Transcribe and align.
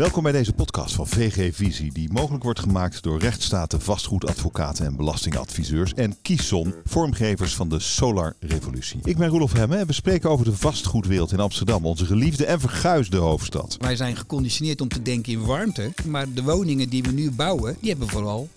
Welkom 0.00 0.22
bij 0.22 0.32
deze 0.32 0.52
podcast 0.52 0.94
van 0.94 1.06
VG 1.06 1.54
Visie, 1.54 1.92
die 1.92 2.12
mogelijk 2.12 2.44
wordt 2.44 2.60
gemaakt 2.60 3.02
door 3.02 3.18
rechtsstaten, 3.18 3.80
vastgoedadvocaten 3.80 4.86
en 4.86 4.96
belastingadviseurs 4.96 5.94
en 5.94 6.16
Kieson, 6.22 6.74
vormgevers 6.84 7.54
van 7.54 7.68
de 7.68 7.80
Solar 7.80 8.34
Revolutie. 8.38 9.00
Ik 9.04 9.16
ben 9.16 9.28
Roelof 9.28 9.52
Hemme 9.52 9.76
en 9.76 9.86
we 9.86 9.92
spreken 9.92 10.30
over 10.30 10.44
de 10.44 10.56
vastgoedwereld 10.56 11.32
in 11.32 11.40
Amsterdam, 11.40 11.86
onze 11.86 12.06
geliefde 12.06 12.46
en 12.46 12.60
verguisde 12.60 13.16
hoofdstad. 13.16 13.76
Wij 13.80 13.96
zijn 13.96 14.16
geconditioneerd 14.16 14.80
om 14.80 14.88
te 14.88 15.02
denken 15.02 15.32
in 15.32 15.44
warmte, 15.44 15.92
maar 16.06 16.32
de 16.32 16.42
woningen 16.42 16.88
die 16.88 17.02
we 17.02 17.12
nu 17.12 17.30
bouwen, 17.30 17.76
die 17.80 17.90
hebben 17.90 18.08
vooral 18.08 18.48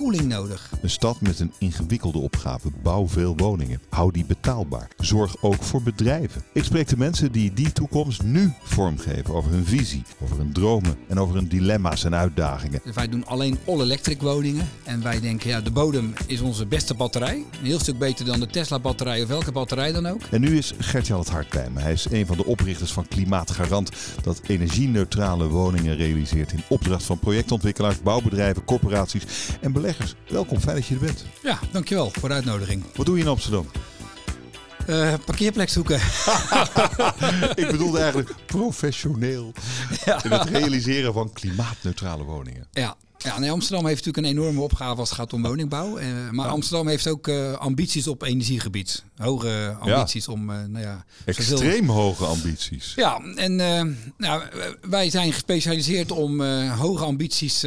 koeling 0.00 0.28
nodig. 0.28 0.70
Een 0.82 0.90
stad 0.90 1.20
met 1.20 1.40
een 1.40 1.52
ingewikkelde 1.58 2.18
opgave. 2.18 2.70
Bouw 2.82 3.08
veel 3.08 3.36
woningen. 3.36 3.80
Hou 3.88 4.12
die 4.12 4.24
betaalbaar. 4.24 4.88
Zorg 4.96 5.42
ook 5.42 5.62
voor 5.62 5.82
bedrijven. 5.82 6.42
Ik 6.52 6.64
spreek 6.64 6.88
de 6.88 6.96
mensen 6.96 7.32
die 7.32 7.52
die 7.52 7.72
toekomst 7.72 8.22
nu 8.22 8.52
vormgeven 8.62 9.34
over 9.34 9.50
hun 9.50 9.64
visie, 9.64 10.02
over 10.22 10.36
hun 10.36 10.52
dromen 10.52 10.96
en 11.08 11.18
over 11.18 11.34
hun 11.34 11.48
dilemma's 11.48 12.04
en 12.04 12.14
uitdagingen. 12.14 12.80
Wij 12.94 13.08
doen 13.08 13.26
alleen 13.26 13.58
all-electric 13.66 14.20
woningen. 14.22 14.68
En 14.84 15.02
wij 15.02 15.20
denken, 15.20 15.50
ja, 15.50 15.60
de 15.60 15.70
bodem 15.70 16.12
is 16.26 16.40
onze 16.40 16.66
beste 16.66 16.94
batterij. 16.94 17.36
Een 17.36 17.66
heel 17.66 17.78
stuk 17.78 17.98
beter 17.98 18.24
dan 18.24 18.40
de 18.40 18.46
Tesla-batterij 18.46 19.22
of 19.22 19.28
welke 19.28 19.52
batterij 19.52 19.92
dan 19.92 20.06
ook. 20.06 20.22
En 20.30 20.40
nu 20.40 20.56
is 20.58 20.72
Gert-Jan 20.78 21.18
het 21.18 21.28
Hart 21.28 21.48
bij 21.48 21.70
me. 21.70 21.80
Hij 21.80 21.92
is 21.92 22.06
een 22.10 22.26
van 22.26 22.36
de 22.36 22.44
oprichters 22.44 22.92
van 22.92 23.08
Klimaatgarant, 23.08 23.90
dat 24.22 24.40
energie-neutrale 24.46 25.48
woningen 25.48 25.96
realiseert 25.96 26.52
in 26.52 26.62
opdracht 26.68 27.04
van 27.04 27.18
projectontwikkelaars, 27.18 28.02
bouwbedrijven, 28.02 28.64
corporaties 28.64 29.24
en 29.60 29.72
beleggers. 29.72 29.88
Welkom, 30.28 30.60
fijn 30.60 30.76
dat 30.76 30.86
je 30.86 30.94
er 30.94 31.00
bent. 31.00 31.24
Ja, 31.42 31.58
dankjewel 31.72 32.10
voor 32.10 32.28
de 32.28 32.34
uitnodiging. 32.34 32.84
Wat 32.94 33.06
doe 33.06 33.16
je 33.16 33.22
in 33.22 33.28
Amsterdam? 33.28 33.66
Uh, 34.86 35.14
parkeerplek 35.24 35.68
zoeken. 35.68 36.00
Ik 37.62 37.70
bedoelde 37.70 37.98
eigenlijk 37.98 38.34
professioneel 38.46 39.52
in 40.22 40.30
het 40.30 40.48
realiseren 40.48 41.12
van 41.12 41.32
klimaatneutrale 41.32 42.22
woningen. 42.22 42.66
Ja, 42.72 42.96
ja, 43.22 43.38
nee, 43.38 43.50
Amsterdam 43.50 43.86
heeft 43.86 44.04
natuurlijk 44.04 44.34
een 44.34 44.38
enorme 44.38 44.60
opgave 44.60 45.00
als 45.00 45.08
het 45.08 45.18
gaat 45.18 45.32
om 45.32 45.42
woningbouw. 45.42 45.98
Uh, 45.98 46.06
maar 46.30 46.48
Amsterdam 46.48 46.88
heeft 46.88 47.08
ook 47.08 47.28
uh, 47.28 47.52
ambities 47.52 48.06
op 48.06 48.22
energiegebied. 48.22 49.04
Hoge 49.16 49.76
ambities 49.80 50.26
ja. 50.26 50.32
om, 50.32 50.50
uh, 50.50 50.56
nou 50.64 50.84
ja... 50.84 51.04
Extreem 51.24 51.58
zoveel... 51.58 51.94
hoge 51.94 52.24
ambities. 52.24 52.92
Ja, 52.96 53.20
en 53.34 53.56
nou, 54.16 54.42
wij 54.80 55.10
zijn 55.10 55.32
gespecialiseerd 55.32 56.10
om 56.10 56.42
hoge 56.68 57.04
ambities 57.04 57.64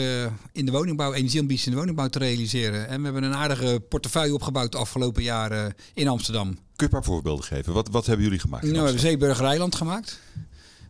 in 0.51 0.65
de 0.65 0.71
woningbouw, 0.71 1.13
energieambities 1.13 1.65
in 1.65 1.71
de 1.71 1.77
woningbouw 1.77 2.07
te 2.07 2.19
realiseren. 2.19 2.87
En 2.87 2.97
we 2.97 3.03
hebben 3.03 3.23
een 3.23 3.35
aardige 3.35 3.81
portefeuille 3.89 4.33
opgebouwd 4.33 4.71
de 4.71 4.77
afgelopen 4.77 5.23
jaren 5.23 5.73
in 5.93 6.07
Amsterdam. 6.07 6.47
Kun 6.53 6.61
je 6.75 6.83
een 6.83 6.89
paar 6.89 7.03
voorbeelden 7.03 7.45
geven? 7.45 7.73
Wat, 7.73 7.89
wat 7.91 8.05
hebben 8.05 8.23
jullie 8.23 8.39
gemaakt? 8.39 8.63
Nou, 8.63 8.75
we 8.75 8.83
hebben 8.83 9.01
Zeeburger 9.01 9.45
Eiland 9.45 9.75
gemaakt. 9.75 10.19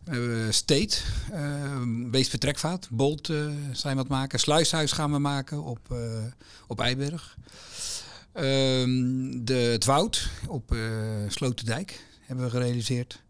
We 0.04 0.10
hebben 0.10 0.54
State, 0.54 0.96
uh, 1.32 2.10
Beest 2.10 2.30
Vertrekvaart, 2.30 2.88
Bolt 2.90 3.28
uh, 3.28 3.46
zijn 3.72 3.96
wat 3.96 4.08
maken. 4.08 4.38
Sluishuis 4.38 4.92
gaan 4.92 5.12
we 5.12 5.18
maken 5.18 5.62
op, 5.62 5.78
uh, 5.92 5.98
op 6.66 6.80
Eiberg. 6.80 7.36
Um, 8.34 9.44
de, 9.44 9.54
het 9.54 9.84
Woud 9.84 10.28
op 10.48 10.74
uh, 10.74 10.80
Sloterdijk 11.28 12.04
hebben 12.20 12.44
we 12.44 12.50
gerealiseerd. 12.50 13.22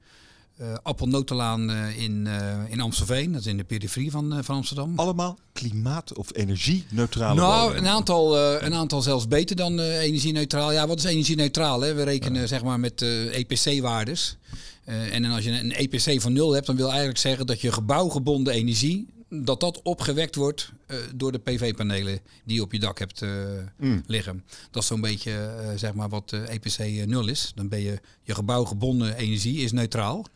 Uh, 0.61 0.75
Appelnotenlaan 0.83 1.71
uh, 1.71 1.99
in, 2.03 2.27
uh, 2.27 2.71
in 2.71 2.81
Amstelveen, 2.81 3.33
dat 3.33 3.41
is 3.41 3.47
in 3.47 3.57
de 3.57 3.65
periferie 3.65 4.11
van, 4.11 4.45
van 4.45 4.57
Amsterdam. 4.57 4.93
Allemaal 4.97 5.39
klimaat- 5.53 6.15
of 6.15 6.37
energie-neutrale 6.37 7.41
Nou, 7.41 7.77
een 7.77 7.87
aantal, 7.87 8.39
een 8.39 8.75
aantal 8.75 9.03
zelfs 9.03 9.29
beter 9.29 9.57
dan 9.57 9.81
energie-neutraal. 9.81 10.73
Ja, 10.73 10.87
wat 10.87 10.99
is 10.99 11.05
energie-neutraal? 11.05 11.81
We 11.81 12.03
rekenen 12.03 12.49
zeg 12.49 12.63
maar 12.63 12.81
met 12.81 13.03
EPC-waardes. 13.33 14.37
En 14.85 15.25
als 15.25 15.45
je 15.45 15.51
een 15.51 15.73
EPC 15.73 16.21
van 16.21 16.33
nul 16.33 16.53
hebt, 16.53 16.67
dan 16.67 16.77
wil 16.77 16.89
eigenlijk 16.89 17.19
zeggen 17.19 17.47
dat 17.47 17.61
je 17.61 17.73
gebouwgebonden 17.73 18.53
energie 18.53 19.15
dat 19.43 19.61
dat 19.61 19.81
opgewekt 19.83 20.35
wordt 20.35 20.73
uh, 20.89 20.97
door 21.15 21.33
de 21.33 21.39
PV-panelen 21.39 22.21
die 22.45 22.57
je 22.57 22.63
op 22.63 22.73
je 22.73 22.79
dak 22.79 22.99
hebt 22.99 23.23
uh, 23.23 23.31
mm. 23.79 24.03
liggen. 24.07 24.45
Dat 24.71 24.83
is 24.83 24.89
zo'n 24.89 25.01
beetje 25.01 25.31
uh, 25.31 25.69
zeg 25.77 25.95
maar 25.95 26.09
wat 26.09 26.33
EPC 26.33 27.07
0 27.07 27.29
is. 27.29 27.53
Dan 27.55 27.69
ben 27.69 27.81
je 27.81 28.01
je 28.23 28.35
gebouwgebonden 28.35 29.17
energie 29.17 29.59
is 29.59 29.73
neutraal. 29.73 30.27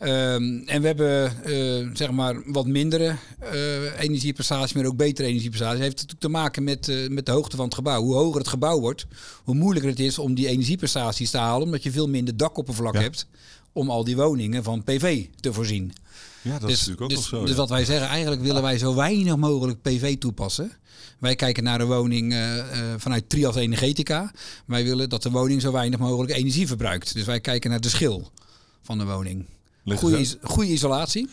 Um, 0.00 0.62
en 0.66 0.80
we 0.80 0.86
hebben 0.86 1.32
zeg 1.96 2.10
maar 2.10 2.52
wat 2.52 2.66
mindere 2.66 3.16
energieprestaties, 3.98 4.72
maar 4.72 4.84
ook 4.84 4.96
betere 4.96 5.28
energieprestaties. 5.28 5.80
Heeft 5.80 5.92
natuurlijk 5.92 6.20
te 6.20 6.28
maken 6.28 6.64
met, 6.64 7.08
met 7.10 7.26
de 7.26 7.32
hoogte 7.32 7.56
van 7.56 7.64
het 7.64 7.74
gebouw. 7.74 8.02
Hoe 8.02 8.14
hoger 8.14 8.38
het 8.38 8.48
gebouw 8.48 8.80
wordt, 8.80 9.06
hoe 9.44 9.54
moeilijker 9.54 9.90
het 9.90 10.00
is 10.00 10.18
om 10.18 10.34
die 10.34 10.48
energieprestaties 10.48 11.30
te 11.30 11.38
halen, 11.38 11.66
omdat 11.66 11.82
je 11.82 11.90
veel 11.90 12.08
minder 12.08 12.36
dakoppervlak 12.36 12.94
ja. 12.94 13.00
hebt 13.00 13.26
om 13.78 13.90
al 13.90 14.04
die 14.04 14.16
woningen 14.16 14.62
van 14.62 14.84
PV 14.84 15.26
te 15.40 15.52
voorzien. 15.52 15.92
Ja, 16.42 16.58
dat 16.58 16.60
dus, 16.60 16.70
is 16.70 16.78
natuurlijk 16.78 17.02
ook 17.02 17.08
dus, 17.08 17.30
wel 17.30 17.40
zo. 17.40 17.46
Dus 17.46 17.50
ja. 17.50 17.56
wat 17.56 17.68
wij 17.68 17.84
zeggen, 17.84 18.08
eigenlijk 18.08 18.42
willen 18.42 18.62
wij 18.62 18.78
zo 18.78 18.94
weinig 18.94 19.36
mogelijk 19.36 19.82
PV 19.82 20.18
toepassen. 20.18 20.72
Wij 21.18 21.34
kijken 21.34 21.62
naar 21.62 21.78
de 21.78 21.84
woning 21.84 22.32
uh, 22.32 22.56
uh, 22.56 22.62
vanuit 22.96 23.28
Trias 23.28 23.56
Energetica. 23.56 24.32
Wij 24.66 24.84
willen 24.84 25.08
dat 25.08 25.22
de 25.22 25.30
woning 25.30 25.60
zo 25.60 25.72
weinig 25.72 25.98
mogelijk 25.98 26.32
energie 26.32 26.66
verbruikt. 26.66 27.14
Dus 27.14 27.24
wij 27.24 27.40
kijken 27.40 27.70
naar 27.70 27.80
de 27.80 27.88
schil 27.88 28.30
van 28.82 28.98
de 28.98 29.04
woning. 29.04 29.46
Goede, 29.84 30.20
is, 30.20 30.36
goede 30.42 30.70
isolatie. 30.70 31.28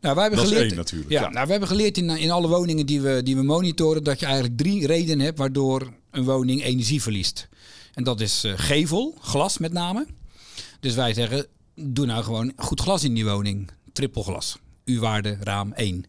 Nou, 0.00 0.14
wij 0.14 0.22
hebben 0.24 0.40
dat 0.40 0.48
geleerd, 0.48 0.64
is 0.64 0.70
één 0.70 0.80
natuurlijk. 0.80 1.10
Ja, 1.10 1.20
Ja. 1.20 1.28
Nou, 1.28 1.44
we 1.44 1.50
hebben 1.50 1.68
geleerd 1.68 1.98
in, 1.98 2.10
in 2.10 2.30
alle 2.30 2.48
woningen 2.48 2.86
die 2.86 3.00
we, 3.00 3.20
die 3.22 3.36
we 3.36 3.42
monitoren... 3.42 4.04
dat 4.04 4.20
je 4.20 4.26
eigenlijk 4.26 4.56
drie 4.56 4.86
redenen 4.86 5.24
hebt 5.24 5.38
waardoor 5.38 5.92
een 6.10 6.24
woning 6.24 6.62
energie 6.62 7.02
verliest. 7.02 7.48
En 7.94 8.04
dat 8.04 8.20
is 8.20 8.44
uh, 8.44 8.52
gevel, 8.56 9.18
glas 9.20 9.58
met 9.58 9.72
name. 9.72 10.06
Dus 10.80 10.94
wij 10.94 11.14
zeggen, 11.14 11.46
doe 11.74 12.06
nou 12.06 12.24
gewoon 12.24 12.52
goed 12.56 12.80
glas 12.80 13.04
in 13.04 13.14
die 13.14 13.24
woning. 13.24 13.70
Trippelglas. 13.92 14.58
U-waarde 14.84 15.36
raam 15.40 15.72
1. 15.72 16.04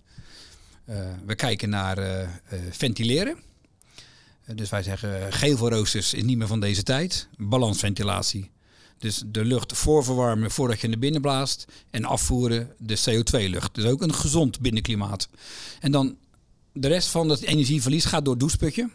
Uh, 0.89 0.95
we 1.25 1.35
kijken 1.35 1.69
naar 1.69 1.99
uh, 1.99 2.21
uh, 2.21 2.27
ventileren. 2.69 3.37
dus 4.53 4.69
wij 4.69 4.83
zeggen 4.83 5.33
gevelroosters 5.33 6.13
is 6.13 6.23
niet 6.23 6.37
meer 6.37 6.47
van 6.47 6.59
deze 6.59 6.83
tijd. 6.83 7.27
Balansventilatie. 7.37 8.51
Dus 8.97 9.23
de 9.25 9.45
lucht 9.45 9.77
voorverwarmen 9.77 10.51
voordat 10.51 10.79
je 10.79 10.87
naar 10.87 10.99
binnen 10.99 11.21
blaast. 11.21 11.65
En 11.89 12.05
afvoeren 12.05 12.73
de 12.77 12.97
CO2-lucht. 12.99 13.75
Dus 13.75 13.85
ook 13.85 14.01
een 14.01 14.13
gezond 14.13 14.59
binnenklimaat. 14.59 15.29
En 15.79 15.91
dan 15.91 16.17
de 16.73 16.87
rest 16.87 17.07
van 17.07 17.29
het 17.29 17.41
energieverlies 17.41 18.05
gaat 18.05 18.23
door 18.23 18.33
het 18.33 18.41
doucheputje. 18.41 18.89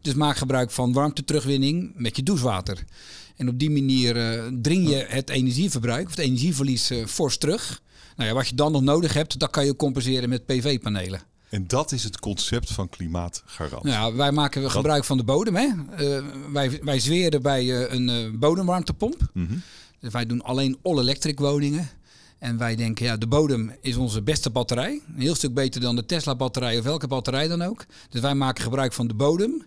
Dus 0.00 0.14
maak 0.14 0.36
gebruik 0.36 0.70
van 0.70 0.92
warmte-terugwinning 0.92 1.92
met 1.94 2.16
je 2.16 2.22
douchewater. 2.22 2.84
En 3.36 3.48
op 3.48 3.58
die 3.58 3.70
manier 3.70 4.16
uh, 4.16 4.52
dring 4.62 4.88
je 4.88 5.04
het 5.08 5.30
energieverbruik 5.30 6.04
of 6.04 6.10
het 6.10 6.24
energieverlies 6.24 6.90
uh, 6.90 7.06
fors 7.06 7.36
terug. 7.36 7.82
Nou 8.16 8.28
ja, 8.28 8.34
wat 8.34 8.48
je 8.48 8.54
dan 8.54 8.72
nog 8.72 8.82
nodig 8.82 9.12
hebt, 9.12 9.38
dat 9.38 9.50
kan 9.50 9.64
je 9.64 9.76
compenseren 9.76 10.28
met 10.28 10.46
PV-panelen. 10.46 11.22
En 11.48 11.66
dat 11.66 11.92
is 11.92 12.04
het 12.04 12.18
concept 12.18 12.72
van 12.72 12.88
klimaatgarant. 12.88 13.82
Nou, 13.82 14.16
wij 14.16 14.32
maken 14.32 14.70
gebruik 14.70 15.04
van 15.04 15.16
de 15.16 15.24
bodem. 15.24 15.56
Hè? 15.56 15.66
Uh, 15.66 16.24
wij, 16.52 16.80
wij 16.82 17.00
zweren 17.00 17.42
bij 17.42 17.90
een 17.90 18.38
bodemwarmtepomp. 18.38 19.30
Mm 19.32 19.46
-hmm. 19.46 19.62
dus 20.00 20.12
wij 20.12 20.26
doen 20.26 20.42
alleen 20.42 20.78
all-electric 20.82 21.38
woningen. 21.38 21.90
En 22.42 22.58
wij 22.58 22.76
denken, 22.76 23.06
ja, 23.06 23.16
de 23.16 23.26
bodem 23.26 23.72
is 23.80 23.96
onze 23.96 24.22
beste 24.22 24.50
batterij. 24.50 25.00
Een 25.14 25.20
heel 25.20 25.34
stuk 25.34 25.54
beter 25.54 25.80
dan 25.80 25.96
de 25.96 26.06
Tesla-batterij 26.06 26.78
of 26.78 26.84
welke 26.84 27.06
batterij 27.06 27.48
dan 27.48 27.62
ook. 27.62 27.84
Dus 28.08 28.20
wij 28.20 28.34
maken 28.34 28.62
gebruik 28.62 28.92
van 28.92 29.06
de 29.06 29.14
bodem. 29.14 29.64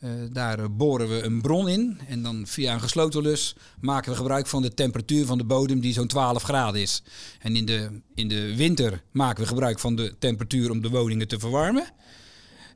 Uh, 0.00 0.10
daar 0.32 0.58
uh, 0.58 0.64
boren 0.70 1.08
we 1.08 1.22
een 1.22 1.40
bron 1.40 1.68
in 1.68 2.00
en 2.08 2.22
dan 2.22 2.46
via 2.46 2.74
een 2.74 2.80
gesloten 2.80 3.22
lus 3.22 3.56
maken 3.80 4.10
we 4.10 4.16
gebruik 4.16 4.46
van 4.46 4.62
de 4.62 4.74
temperatuur 4.74 5.26
van 5.26 5.38
de 5.38 5.44
bodem 5.44 5.80
die 5.80 5.92
zo'n 5.92 6.06
12 6.06 6.42
graden 6.42 6.80
is. 6.80 7.02
En 7.38 7.56
in 7.56 7.64
de, 7.64 8.00
in 8.14 8.28
de 8.28 8.56
winter 8.56 9.02
maken 9.10 9.42
we 9.42 9.48
gebruik 9.48 9.78
van 9.78 9.96
de 9.96 10.14
temperatuur 10.18 10.70
om 10.70 10.82
de 10.82 10.88
woningen 10.88 11.28
te 11.28 11.38
verwarmen. 11.38 11.86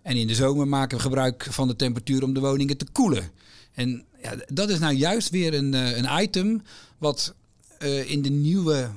En 0.03 0.17
in 0.17 0.27
de 0.27 0.35
zomer 0.35 0.69
maken 0.69 0.97
we 0.97 1.03
gebruik 1.03 1.47
van 1.51 1.69
de 1.69 1.77
temperatuur 1.77 2.23
om 2.23 2.35
de 2.35 2.41
woningen 2.41 2.77
te 2.77 2.87
koelen. 2.93 3.31
En 3.73 4.05
ja, 4.23 4.35
dat 4.47 4.71
is 4.71 4.79
nou 4.79 4.95
juist 4.95 5.31
weer 5.31 5.55
een, 5.55 5.73
uh, 5.73 5.97
een 5.97 6.23
item 6.23 6.63
wat 6.99 7.35
in 8.07 8.23
de 8.23 8.31
nieuwe 8.31 8.91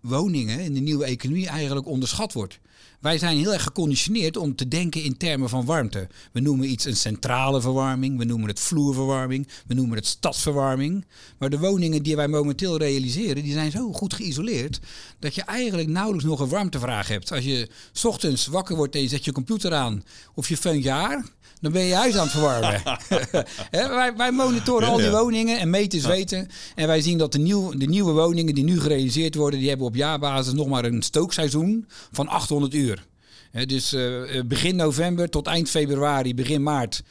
woningen, 0.00 0.60
in 0.60 0.74
de 0.74 0.80
nieuwe 0.80 1.04
economie 1.04 1.48
eigenlijk 1.48 1.86
onderschat 1.86 2.32
wordt. 2.32 2.58
Wij 3.00 3.18
zijn 3.18 3.36
heel 3.36 3.52
erg 3.52 3.62
geconditioneerd 3.62 4.36
om 4.36 4.54
te 4.54 4.68
denken 4.68 5.02
in 5.02 5.16
termen 5.16 5.48
van 5.48 5.64
warmte. 5.64 6.08
We 6.32 6.40
noemen 6.40 6.70
iets 6.70 6.84
een 6.84 6.96
centrale 6.96 7.60
verwarming, 7.60 8.18
we 8.18 8.24
noemen 8.24 8.48
het 8.48 8.60
vloerverwarming, 8.60 9.48
we 9.66 9.74
noemen 9.74 9.96
het 9.96 10.06
stadsverwarming. 10.06 11.04
Maar 11.38 11.50
de 11.50 11.58
woningen 11.58 12.02
die 12.02 12.16
wij 12.16 12.28
momenteel 12.28 12.78
realiseren, 12.78 13.42
die 13.42 13.52
zijn 13.52 13.70
zo 13.70 13.92
goed 13.92 14.14
geïsoleerd 14.14 14.80
dat 15.18 15.34
je 15.34 15.42
eigenlijk 15.42 15.88
nauwelijks 15.88 16.26
nog 16.26 16.40
een 16.40 16.48
warmtevraag 16.48 17.08
hebt. 17.08 17.32
Als 17.32 17.44
je 17.44 17.68
's 17.92 18.04
ochtends 18.04 18.46
wakker 18.46 18.76
wordt 18.76 18.94
en 18.94 19.02
je 19.02 19.08
zet 19.08 19.24
je 19.24 19.32
computer 19.32 19.74
aan 19.74 20.04
of 20.34 20.48
je 20.48 20.56
feunt 20.56 20.82
je 20.82 20.90
haar, 20.90 21.24
dan 21.60 21.72
ben 21.72 21.82
je 21.82 21.94
huis 21.94 22.16
aan 22.16 22.22
het 22.22 22.30
verwarmen. 22.30 22.82
He, 23.76 23.88
wij, 23.88 24.16
wij, 24.16 24.32
monitoren 24.32 24.88
al 24.88 24.96
die 24.96 25.10
woningen 25.10 25.58
en 25.58 25.70
meten 25.70 26.08
weten. 26.08 26.48
En 26.74 26.86
wij 26.86 27.00
zien 27.00 27.18
dat 27.18 27.32
de, 27.32 27.38
nieuw, 27.38 27.72
de 27.74 27.86
nieuwe 27.86 28.12
woningen 28.12 28.54
die 28.54 28.64
nu 28.64 28.80
gerealiseerd 28.80 29.34
worden, 29.34 29.58
die 29.60 29.68
hebben 29.68 29.86
op 29.86 29.94
jaarbasis 29.94 30.52
nog 30.52 30.66
maar 30.66 30.84
een 30.84 31.02
stookseizoen 31.02 31.86
van 32.12 32.28
800 32.28 32.65
uur. 32.74 33.06
He, 33.50 33.66
dus 33.66 33.92
uh, 33.92 34.42
begin 34.42 34.76
november 34.76 35.28
tot 35.30 35.46
eind 35.46 35.70
februari, 35.70 36.34
begin 36.34 36.62
maart 36.62 37.02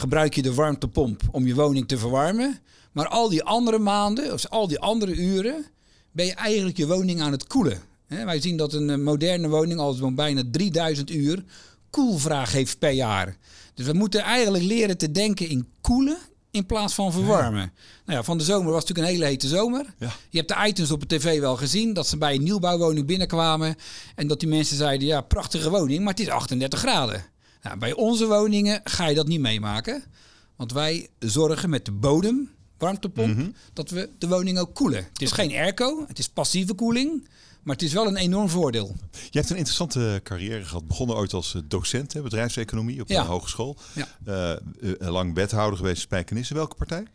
gebruik 0.00 0.34
je 0.34 0.42
de 0.42 0.54
warmtepomp 0.54 1.22
om 1.30 1.46
je 1.46 1.54
woning 1.54 1.88
te 1.88 1.98
verwarmen. 1.98 2.58
Maar 2.92 3.08
al 3.08 3.28
die 3.28 3.42
andere 3.42 3.78
maanden, 3.78 4.32
of 4.32 4.46
al 4.46 4.68
die 4.68 4.78
andere 4.78 5.14
uren, 5.14 5.64
ben 6.12 6.26
je 6.26 6.34
eigenlijk 6.34 6.76
je 6.76 6.86
woning 6.86 7.20
aan 7.20 7.32
het 7.32 7.46
koelen. 7.46 7.80
Hè, 8.06 8.24
wij 8.24 8.40
zien 8.40 8.56
dat 8.56 8.72
een 8.72 8.90
eh, 8.90 8.96
moderne 8.96 9.48
woning 9.48 9.80
al 9.80 9.92
zo'n 9.92 10.14
bijna 10.14 10.42
3000 10.50 11.10
uur 11.10 11.44
koelvraag 11.90 12.52
heeft 12.52 12.78
per 12.78 12.90
jaar. 12.90 13.36
Dus 13.74 13.86
we 13.86 13.92
moeten 13.92 14.20
eigenlijk 14.20 14.64
leren 14.64 14.98
te 14.98 15.10
denken 15.10 15.48
in 15.48 15.68
koelen 15.80 16.18
in 16.50 16.66
plaats 16.66 16.94
van 16.94 17.12
verwarmen. 17.12 17.72
Nou 18.04 18.18
ja, 18.18 18.22
van 18.24 18.38
de 18.38 18.44
zomer 18.44 18.72
was 18.72 18.80
het 18.80 18.88
natuurlijk 18.88 19.08
een 19.08 19.14
hele 19.20 19.30
hete 19.32 19.48
zomer. 19.48 19.94
Ja. 19.98 20.12
Je 20.30 20.38
hebt 20.38 20.48
de 20.48 20.66
items 20.68 20.90
op 20.90 21.08
de 21.08 21.16
tv 21.18 21.40
wel 21.40 21.56
gezien 21.56 21.92
dat 21.92 22.06
ze 22.06 22.16
bij 22.18 22.34
een 22.34 22.42
nieuwbouwwoning 22.42 23.06
binnenkwamen 23.06 23.76
en 24.14 24.26
dat 24.26 24.40
die 24.40 24.48
mensen 24.48 24.76
zeiden: 24.76 25.06
ja, 25.06 25.20
prachtige 25.20 25.70
woning, 25.70 25.98
maar 26.00 26.12
het 26.12 26.20
is 26.20 26.28
38 26.28 26.78
graden. 26.78 27.24
Nou, 27.62 27.78
bij 27.78 27.92
onze 27.92 28.26
woningen 28.26 28.80
ga 28.84 29.06
je 29.06 29.14
dat 29.14 29.26
niet 29.26 29.40
meemaken, 29.40 30.04
want 30.56 30.72
wij 30.72 31.08
zorgen 31.18 31.70
met 31.70 31.84
de 31.84 31.92
bodem 31.92 32.50
warmtepomp 32.78 33.36
Mhm. 33.36 33.48
dat 33.72 33.90
we 33.90 34.08
de 34.18 34.28
woning 34.28 34.58
ook 34.58 34.74
koelen. 34.74 35.06
Het 35.12 35.22
is 35.22 35.32
geen 35.32 35.52
airco, 35.52 36.04
het 36.06 36.18
is 36.18 36.28
passieve 36.28 36.74
koeling, 36.74 37.28
maar 37.62 37.74
het 37.74 37.84
is 37.84 37.92
wel 37.92 38.06
een 38.06 38.16
enorm 38.16 38.48
voordeel. 38.48 38.96
Je 39.10 39.38
hebt 39.38 39.50
een 39.50 39.56
interessante 39.56 40.20
carrière 40.24 40.64
gehad. 40.64 40.86
Begonnen 40.86 41.16
ooit 41.16 41.32
als 41.32 41.54
eh, 41.54 41.62
docent 41.64 42.12
hè, 42.12 42.22
bedrijfseconomie 42.22 43.00
op 43.00 43.08
Ja. 43.08 43.20
een 43.20 43.26
hogeschool. 43.26 43.76
Ja. 43.92 44.08
Eh, 44.24 44.50
eh, 44.52 44.58
lang 44.98 45.34
wethouder 45.34 45.78
geweest 45.78 46.00
Spijkenisse. 46.02 46.54
Welke 46.54 46.74
partij? 46.74 47.06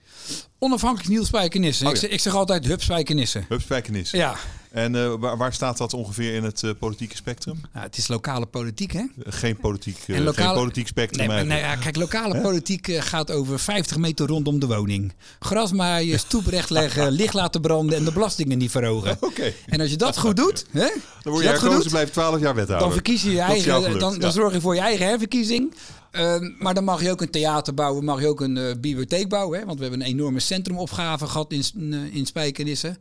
Onafhankelijk 0.60 1.10
Niels 1.10 1.28
Spijkenissen. 1.28 1.86
Oh, 1.88 1.94
ik, 1.94 2.00
zeg, 2.00 2.10
ik 2.10 2.20
zeg 2.20 2.36
altijd. 2.36 2.66
Hup 2.66 2.82
Spijkenisse. 2.82 4.18
Ja, 4.18 4.36
En 4.76 4.96
eh, 4.96 5.14
waar, 5.20 5.38
waar 5.38 5.54
staat 5.54 5.78
dat 5.78 5.94
ongeveer 5.94 6.34
in 6.34 6.44
het 6.44 6.64
eh, 6.64 6.70
politieke 6.80 7.16
spectrum? 7.16 7.62
nou, 7.74 7.86
het 7.86 7.98
is 7.98 8.08
lokale 8.08 8.46
politiek, 8.46 8.92
hè? 8.92 9.00
Eh, 9.00 9.06
geen, 9.26 9.58
politiek, 9.58 9.98
En 10.08 10.24
lokale- 10.24 10.48
geen 10.48 10.58
politiek 10.58 10.88
spectrum 10.88 11.28
Nee, 11.28 11.36
maar, 11.36 11.46
nee, 11.46 11.60
ja, 11.60 11.76
kijk, 11.76 11.96
lokale 11.96 12.42
politiek 12.42 12.88
gaat 13.00 13.32
over 13.32 13.60
50 13.60 13.98
meter 13.98 14.28
rondom 14.28 14.60
de 14.60 14.68
woning. 14.68 15.14
Gras 15.40 15.72
maaien, 15.72 16.20
stoep 16.20 16.46
rechtleggen, 16.58 17.12
licht 17.12 17.34
laten 17.34 17.62
branden 17.62 17.98
en 17.98 18.04
de 18.04 18.12
belastingen 18.12 18.58
niet 18.58 18.72
verhogen. 18.72 19.18
Oké, 19.30 19.54
En 19.66 19.82
als 19.82 19.90
je 19.90 19.98
dat 19.98 20.18
goed 20.18 20.36
doet, 20.36 20.66
hè, 20.72 20.80
dan 20.80 20.90
word 21.34 21.38
je 21.38 21.44
je 21.44 21.44
dat 21.44 21.54
goed 21.54 21.62
herkozen, 21.62 21.82
doet, 21.82 21.92
blijf 21.92 22.10
12 22.10 22.40
jaar 22.40 22.56
wethouder. 22.56 22.88
dan 22.88 22.94
verkies 22.94 23.24
je 23.24 23.32
je 23.32 23.40
eigen, 23.40 23.74
geluk, 23.74 24.00
dan, 24.00 24.12
dan 24.12 24.20
ja. 24.20 24.30
zorg 24.30 24.54
je 24.54 24.62
voor 24.62 24.76
je 24.76 24.82
eigen 24.82 25.06
herverkiezing. 25.08 25.74
Ehm, 26.12 26.52
maar 26.60 26.74
dan 26.74 26.84
mag 26.84 27.02
je 27.02 27.12
ook 27.12 27.22
een 27.22 27.30
theater 27.30 27.74
bouwen, 27.74 28.04
mag 28.04 28.22
je 28.22 28.28
ook 28.28 28.42
een 28.42 28.78
bibliotheek 28.82 29.30
bouwen. 29.30 29.60
Hè? 29.60 29.66
Want 29.66 29.78
we 29.78 29.84
hebben 29.84 30.02
een 30.02 30.08
enorme 30.14 30.40
centrumopgave 30.40 31.28
gehad 31.28 31.52
in, 31.52 31.64
uh, 31.76 32.16
in 32.16 32.26
Spijkenisse. 32.26 32.98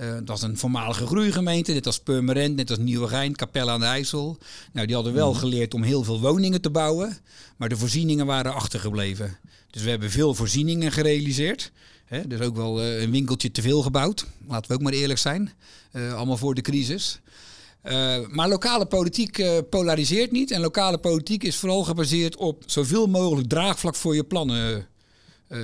Eh, 0.00 0.12
dat 0.12 0.28
was 0.28 0.42
een 0.42 0.56
voormalige 0.56 1.06
groeigemeente, 1.06 1.72
net 1.72 1.86
als 1.86 1.98
Purmerend, 2.00 2.56
net 2.56 2.70
als 2.70 2.78
Nieuwegein, 2.78 3.36
Capelle 3.36 3.70
aan 3.70 3.80
de 3.80 3.86
IJssel. 3.86 4.38
Nou, 4.72 4.86
die 4.86 4.94
hadden 4.94 5.14
wel 5.14 5.34
geleerd 5.34 5.74
om 5.74 5.82
heel 5.82 6.04
veel 6.04 6.20
woningen 6.20 6.60
te 6.60 6.70
bouwen, 6.70 7.16
maar 7.56 7.68
de 7.68 7.76
voorzieningen 7.76 8.26
waren 8.26 8.54
achtergebleven. 8.54 9.38
Dus 9.70 9.82
we 9.82 9.90
hebben 9.90 10.10
veel 10.10 10.34
voorzieningen 10.34 10.92
gerealiseerd. 10.92 11.72
Hè? 12.04 12.26
Dus 12.26 12.40
ook 12.40 12.56
wel 12.56 12.80
eh, 12.80 13.02
een 13.02 13.10
winkeltje 13.10 13.50
te 13.50 13.62
veel 13.62 13.82
gebouwd, 13.82 14.26
laten 14.48 14.70
we 14.70 14.74
ook 14.74 14.82
maar 14.82 14.92
eerlijk 14.92 15.18
zijn. 15.18 15.52
Eh, 15.92 16.14
allemaal 16.14 16.36
voor 16.36 16.54
de 16.54 16.60
crisis. 16.60 17.20
Maar 18.30 18.48
lokale 18.48 18.86
politiek 18.86 19.44
polariseert 19.70 20.30
niet. 20.30 20.50
En 20.50 20.60
lokale 20.60 20.98
politiek 20.98 21.42
is 21.42 21.56
vooral 21.56 21.84
gebaseerd 21.84 22.36
op 22.36 22.62
zoveel 22.66 23.06
mogelijk 23.06 23.48
draagvlak 23.48 23.94
voor 23.94 24.14
je 24.14 24.24
plannen 24.24 24.86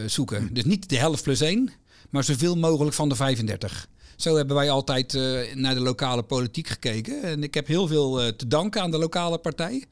zoeken. 0.07 0.55
Dus 0.55 0.65
niet 0.65 0.89
de 0.89 0.97
helft 0.97 1.23
plus 1.23 1.41
één, 1.41 1.71
maar 2.11 2.25
zoveel 2.25 2.57
mogelijk 2.57 2.95
van 2.95 3.09
de 3.09 3.15
35. 3.15 3.89
Zo 4.17 4.37
hebben 4.37 4.57
wij 4.57 4.71
altijd 4.71 5.15
uh, 5.15 5.55
naar 5.55 5.75
de 5.75 5.81
lokale 5.81 6.23
politiek 6.23 6.69
gekeken. 6.69 7.23
En 7.23 7.43
ik 7.43 7.55
heb 7.55 7.67
heel 7.67 7.87
veel 7.87 8.23
uh, 8.23 8.29
te 8.29 8.47
danken 8.47 8.83
aan 8.83 8.91
de 8.91 8.99
lokale 8.99 9.39
partij. 9.39 9.85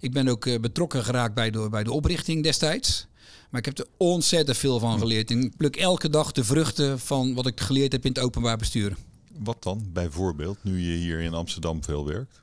Ik 0.00 0.12
ben 0.12 0.28
ook 0.28 0.46
uh, 0.46 0.60
betrokken 0.60 1.04
geraakt 1.04 1.34
bij 1.34 1.50
de, 1.50 1.68
bij 1.70 1.84
de 1.84 1.92
oprichting 1.92 2.42
destijds. 2.42 3.06
Maar 3.50 3.60
ik 3.60 3.66
heb 3.66 3.78
er 3.78 3.86
ontzettend 3.96 4.56
veel 4.56 4.78
van 4.78 4.98
geleerd. 4.98 5.30
En 5.30 5.42
ik 5.42 5.56
pluk 5.56 5.76
elke 5.76 6.10
dag 6.10 6.32
de 6.32 6.44
vruchten 6.44 6.98
van 6.98 7.34
wat 7.34 7.46
ik 7.46 7.60
geleerd 7.60 7.92
heb 7.92 8.04
in 8.04 8.12
het 8.12 8.22
openbaar 8.22 8.56
bestuur. 8.56 8.96
Wat 9.38 9.62
dan, 9.62 9.86
bijvoorbeeld, 9.92 10.58
nu 10.62 10.80
je 10.80 10.96
hier 10.96 11.20
in 11.20 11.34
Amsterdam 11.34 11.84
veel 11.84 12.06
werkt? 12.06 12.42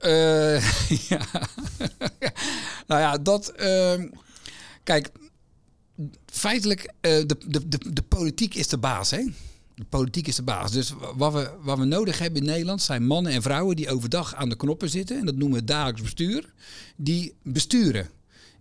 Uh, 0.00 0.88
ja. 1.08 1.26
nou 2.88 3.00
ja, 3.00 3.18
dat. 3.18 3.52
Uh, 3.56 4.04
kijk, 4.82 5.10
feitelijk, 6.26 6.80
uh, 6.80 6.90
de, 7.00 7.36
de, 7.46 7.68
de, 7.68 7.92
de 7.92 8.02
politiek 8.02 8.54
is 8.54 8.68
de 8.68 8.78
baas, 8.78 9.10
hè? 9.10 9.24
De 9.74 9.84
politiek 9.84 10.26
is 10.26 10.36
de 10.36 10.42
baas. 10.42 10.72
Dus 10.72 10.92
wat 11.14 11.32
we, 11.32 11.50
wat 11.60 11.78
we 11.78 11.84
nodig 11.84 12.18
hebben 12.18 12.40
in 12.40 12.46
Nederland 12.46 12.82
zijn 12.82 13.06
mannen 13.06 13.32
en 13.32 13.42
vrouwen 13.42 13.76
die 13.76 13.90
overdag 13.90 14.34
aan 14.34 14.48
de 14.48 14.56
knoppen 14.56 14.90
zitten. 14.90 15.18
En 15.18 15.26
dat 15.26 15.36
noemen 15.36 15.58
we 15.58 15.64
dagelijks 15.64 16.02
bestuur. 16.02 16.52
Die 16.96 17.34
besturen. 17.42 18.08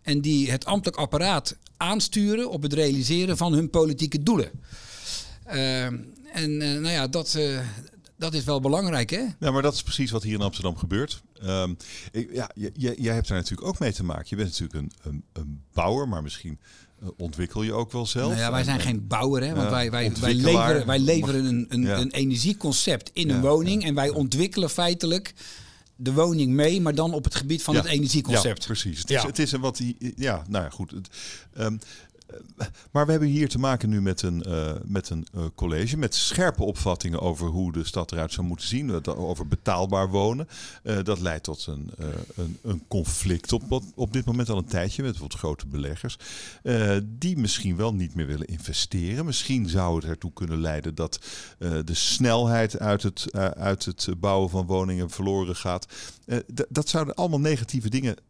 En 0.02 0.22
die 0.22 0.52
het 0.52 0.66
ambtelijk 0.66 0.98
apparaat 0.98 1.56
aansturen 1.78 2.50
op 2.50 2.62
het 2.62 2.74
realiseren 2.74 3.38
van 3.38 3.54
hun 3.54 3.69
politieke 3.69 4.24
doelen. 4.24 4.52
Uh, 5.48 5.84
en 6.34 6.58
nou 6.58 6.90
ja, 6.90 7.08
dat, 7.08 7.38
dat 8.21 8.33
is 8.33 8.44
wel 8.44 8.59
belangrijk, 8.59 9.09
hè? 9.09 9.25
Ja, 9.39 9.51
maar 9.51 9.62
dat 9.62 9.73
is 9.73 9.83
precies 9.83 10.12
wat 10.12 10.23
hier 10.23 10.33
in 10.33 10.41
Amsterdam 10.41 10.77
gebeurt. 10.77 11.21
Um, 11.44 11.77
ik, 12.12 12.29
ja, 12.33 12.50
jij, 12.73 13.13
hebt 13.13 13.27
daar 13.27 13.38
natuurlijk 13.38 13.68
ook 13.68 13.79
mee 13.79 13.94
te 13.94 14.03
maken. 14.03 14.25
Je 14.29 14.35
bent 14.35 14.47
natuurlijk 14.59 14.73
een, 14.73 15.12
een, 15.12 15.23
een 15.33 15.62
bouwer, 15.73 16.07
maar 16.07 16.23
misschien 16.23 16.59
uh, 17.03 17.09
ontwikkel 17.18 17.63
je 17.63 17.73
ook 17.73 17.91
wel 17.91 18.06
zelf. 18.06 18.29
Nou 18.29 18.41
ja, 18.41 18.51
wij 18.51 18.63
zijn 18.63 18.79
en, 18.79 18.85
geen 18.85 19.07
bouwer, 19.07 19.44
hè? 19.44 19.56
Want 19.56 19.69
wij, 19.69 19.91
wij, 19.91 20.12
wij 20.19 20.33
leveren, 20.33 20.85
wij 20.85 21.00
leveren 21.00 21.45
een, 21.45 21.65
een, 21.69 21.81
Ja. 21.81 21.97
een 21.97 22.12
energieconcept 22.12 23.09
in 23.13 23.27
Ja, 23.27 23.35
een 23.35 23.41
woning. 23.41 23.83
En 23.83 23.95
wij 23.95 24.09
ontwikkelen 24.09 24.69
feitelijk 24.69 25.33
de 25.95 26.13
woning 26.13 26.51
mee, 26.51 26.81
maar 26.81 26.95
dan 26.95 27.13
op 27.13 27.23
het 27.23 27.35
gebied 27.35 27.63
van 27.63 27.73
Ja. 27.73 27.81
het 27.81 27.89
energieconcept. 27.89 28.59
Ja, 28.62 28.65
precies. 28.65 29.00
Het 29.00 29.09
Ja. 29.09 29.18
is, 29.18 29.23
het 29.23 29.39
is 29.39 29.51
een 29.51 29.62
wat 29.62 29.77
die. 29.77 30.13
Ja, 30.15 30.44
nou 30.47 30.63
ja, 30.63 30.69
goed. 30.69 30.91
Het, 30.91 31.09
ehm, 31.53 31.65
eh, 31.73 31.79
maar 32.92 33.06
we 33.06 33.12
hebben 33.12 33.30
hier 33.30 33.50
te 33.50 33.60
maken 33.60 33.89
nu 33.89 34.01
met 34.01 34.22
een, 34.22 34.44
eh, 34.44 34.74
met 34.83 35.10
een 35.10 35.28
eh, 35.33 35.42
college 35.56 35.98
met 35.98 36.16
scherpe 36.16 36.63
opvattingen 36.63 37.19
over 37.22 37.48
hoe 37.48 37.72
de 37.72 37.83
stad 37.83 38.12
eruit 38.12 38.33
zou 38.33 38.48
moeten 38.48 38.68
zien. 38.68 38.88
Dat- 38.88 39.07
Over 39.07 39.48
betaalbaar 39.48 40.10
wonen. 40.10 40.48
Eh, 40.83 40.98
dat 41.04 41.19
leidt 41.19 41.44
tot 41.44 41.66
een, 41.68 41.92
eh, 41.98 42.06
een, 42.36 42.57
een 42.62 42.83
conflict 42.88 43.54
op, 43.54 43.81
op, 43.95 44.13
dit 44.13 44.25
moment 44.25 44.50
al 44.50 44.57
een 44.57 44.66
tijdje 44.66 45.01
met 45.04 45.12
bijvoorbeeld 45.12 45.39
grote 45.39 45.68
beleggers. 45.68 46.18
eh, 46.63 46.98
die 47.04 47.38
misschien 47.38 47.75
wel 47.75 47.94
niet 47.94 48.16
meer 48.16 48.28
willen 48.28 48.48
investeren. 48.48 49.25
Misschien 49.25 49.69
zou 49.69 49.95
het 49.95 50.06
ertoe 50.06 50.33
kunnen 50.33 50.62
leiden 50.62 50.95
dat 50.95 51.19
eh, 51.60 51.72
de 51.86 51.94
snelheid 51.94 52.80
uit 52.80 53.04
het, 53.04 53.28
eh, 53.31 53.45
uit 53.45 53.86
het 53.86 54.07
bouwen 54.19 54.50
van 54.50 54.66
woningen 54.66 55.10
verloren 55.10 55.56
gaat. 55.56 55.86
Eh, 56.25 56.38
dat 56.69 56.89
zouden 56.89 57.16
allemaal 57.16 57.39
negatieve 57.39 57.89
dingen 57.89 58.16
eh, 58.16 58.22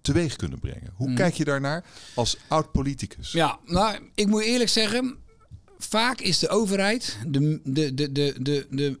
teweeg 0.00 0.36
kunnen 0.36 0.58
brengen. 0.58 0.92
Hoe 0.94 1.08
Mm. 1.08 1.14
kijk 1.14 1.34
je 1.34 1.44
daarnaar 1.44 1.84
als 2.14 2.36
oud-politicus? 2.48 3.32
Ja, 3.32 3.58
nou, 3.66 3.98
ik 4.14 4.26
moet 4.26 4.42
eerlijk 4.42 4.70
zeggen, 4.70 5.16
vaak 5.78 6.20
is 6.20 6.38
de 6.38 6.48
overheid 6.48 7.18
de, 7.26 7.60
de, 7.64 7.94
de, 7.94 8.12
de, 8.12 8.34
de, 8.40 8.66
de 8.70 8.98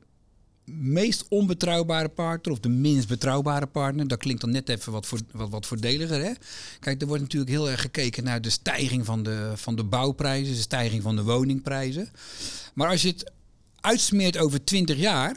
meest 0.64 1.24
onbetrouwbare 1.28 2.08
partner 2.08 2.52
of 2.52 2.60
de 2.60 2.68
minst 2.68 3.08
betrouwbare 3.08 3.66
partner. 3.66 4.08
Dat 4.08 4.18
klinkt 4.18 4.40
dan 4.40 4.50
net 4.50 4.68
even 4.68 4.92
wat, 4.92 5.06
voor, 5.06 5.18
wat, 5.32 5.48
wat 5.50 5.66
voordeliger. 5.66 6.24
Hè? 6.24 6.32
Kijk, 6.80 7.00
er 7.00 7.06
wordt 7.06 7.22
natuurlijk 7.22 7.50
heel 7.50 7.70
erg 7.70 7.80
gekeken 7.80 8.24
naar 8.24 8.40
de 8.42 8.50
stijging 8.50 9.04
van 9.06 9.22
de, 9.22 9.52
van 9.54 9.76
de 9.76 9.84
bouwprijzen, 9.84 10.54
de 10.54 10.60
stijging 10.60 11.02
van 11.02 11.16
de 11.16 11.22
woningprijzen. 11.22 12.10
Maar 12.74 12.88
als 12.88 13.02
je 13.02 13.08
het 13.08 13.32
uitsmeert 13.80 14.38
over 14.38 14.64
20 14.64 14.96
jaar, 14.96 15.36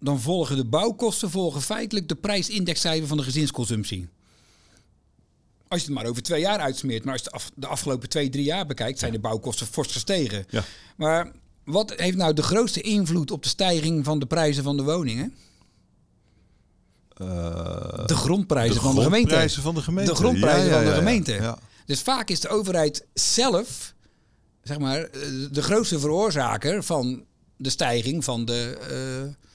dan 0.00 0.20
volgen 0.20 0.56
de 0.56 0.64
bouwkosten 0.64 1.30
volgen 1.30 1.62
feitelijk 1.62 2.08
de 2.08 2.14
prijsindexcijfer 2.14 3.08
van 3.08 3.16
de 3.16 3.22
gezinsconsumptie. 3.22 4.08
Als 5.72 5.80
je 5.80 5.86
het 5.86 5.96
maar 5.96 6.06
over 6.06 6.22
twee 6.22 6.40
jaar 6.40 6.58
uitsmeert. 6.58 7.04
Maar 7.04 7.12
als 7.12 7.22
je 7.22 7.28
de, 7.28 7.34
af, 7.36 7.50
de 7.54 7.66
afgelopen 7.66 8.08
twee, 8.08 8.28
drie 8.28 8.44
jaar 8.44 8.66
bekijkt, 8.66 8.98
zijn 8.98 9.12
de 9.12 9.18
bouwkosten 9.18 9.66
fors 9.66 9.92
gestegen. 9.92 10.44
Ja. 10.50 10.64
Maar 10.96 11.32
wat 11.64 11.92
heeft 11.96 12.16
nou 12.16 12.32
de 12.34 12.42
grootste 12.42 12.80
invloed 12.80 13.30
op 13.30 13.42
de 13.42 13.48
stijging 13.48 14.04
van 14.04 14.18
de 14.18 14.26
prijzen 14.26 14.62
van 14.62 14.76
de 14.76 14.82
woningen? 14.82 15.34
Eh, 17.16 18.06
De 18.06 18.16
grondprijzen 18.16 18.80
van 18.80 18.94
de 18.94 19.02
gemeente. 19.02 19.28
grondprijzen 19.28 19.62
van 19.62 19.74
de 19.74 19.82
gemeente. 19.82 20.10
De 20.10 20.16
grondprijzen 20.16 20.64
Ja, 20.70 20.70
ja, 20.70 20.82
van 20.82 20.84
de 20.92 20.98
gemeente. 20.98 21.32
Ja. 21.32 21.58
Dus 21.86 22.00
vaak 22.00 22.28
is 22.30 22.40
de 22.40 22.48
overheid 22.48 23.06
zelf, 23.14 23.94
zeg 24.62 24.78
maar, 24.78 25.02
eh, 25.02 25.20
de 25.50 25.62
grootste 25.62 25.98
veroorzaker 25.98 26.82
van 26.82 27.24
de 27.56 27.70
stijging 27.70 28.24
van 28.24 28.44
de, 28.44 28.78
eh, 28.90 29.50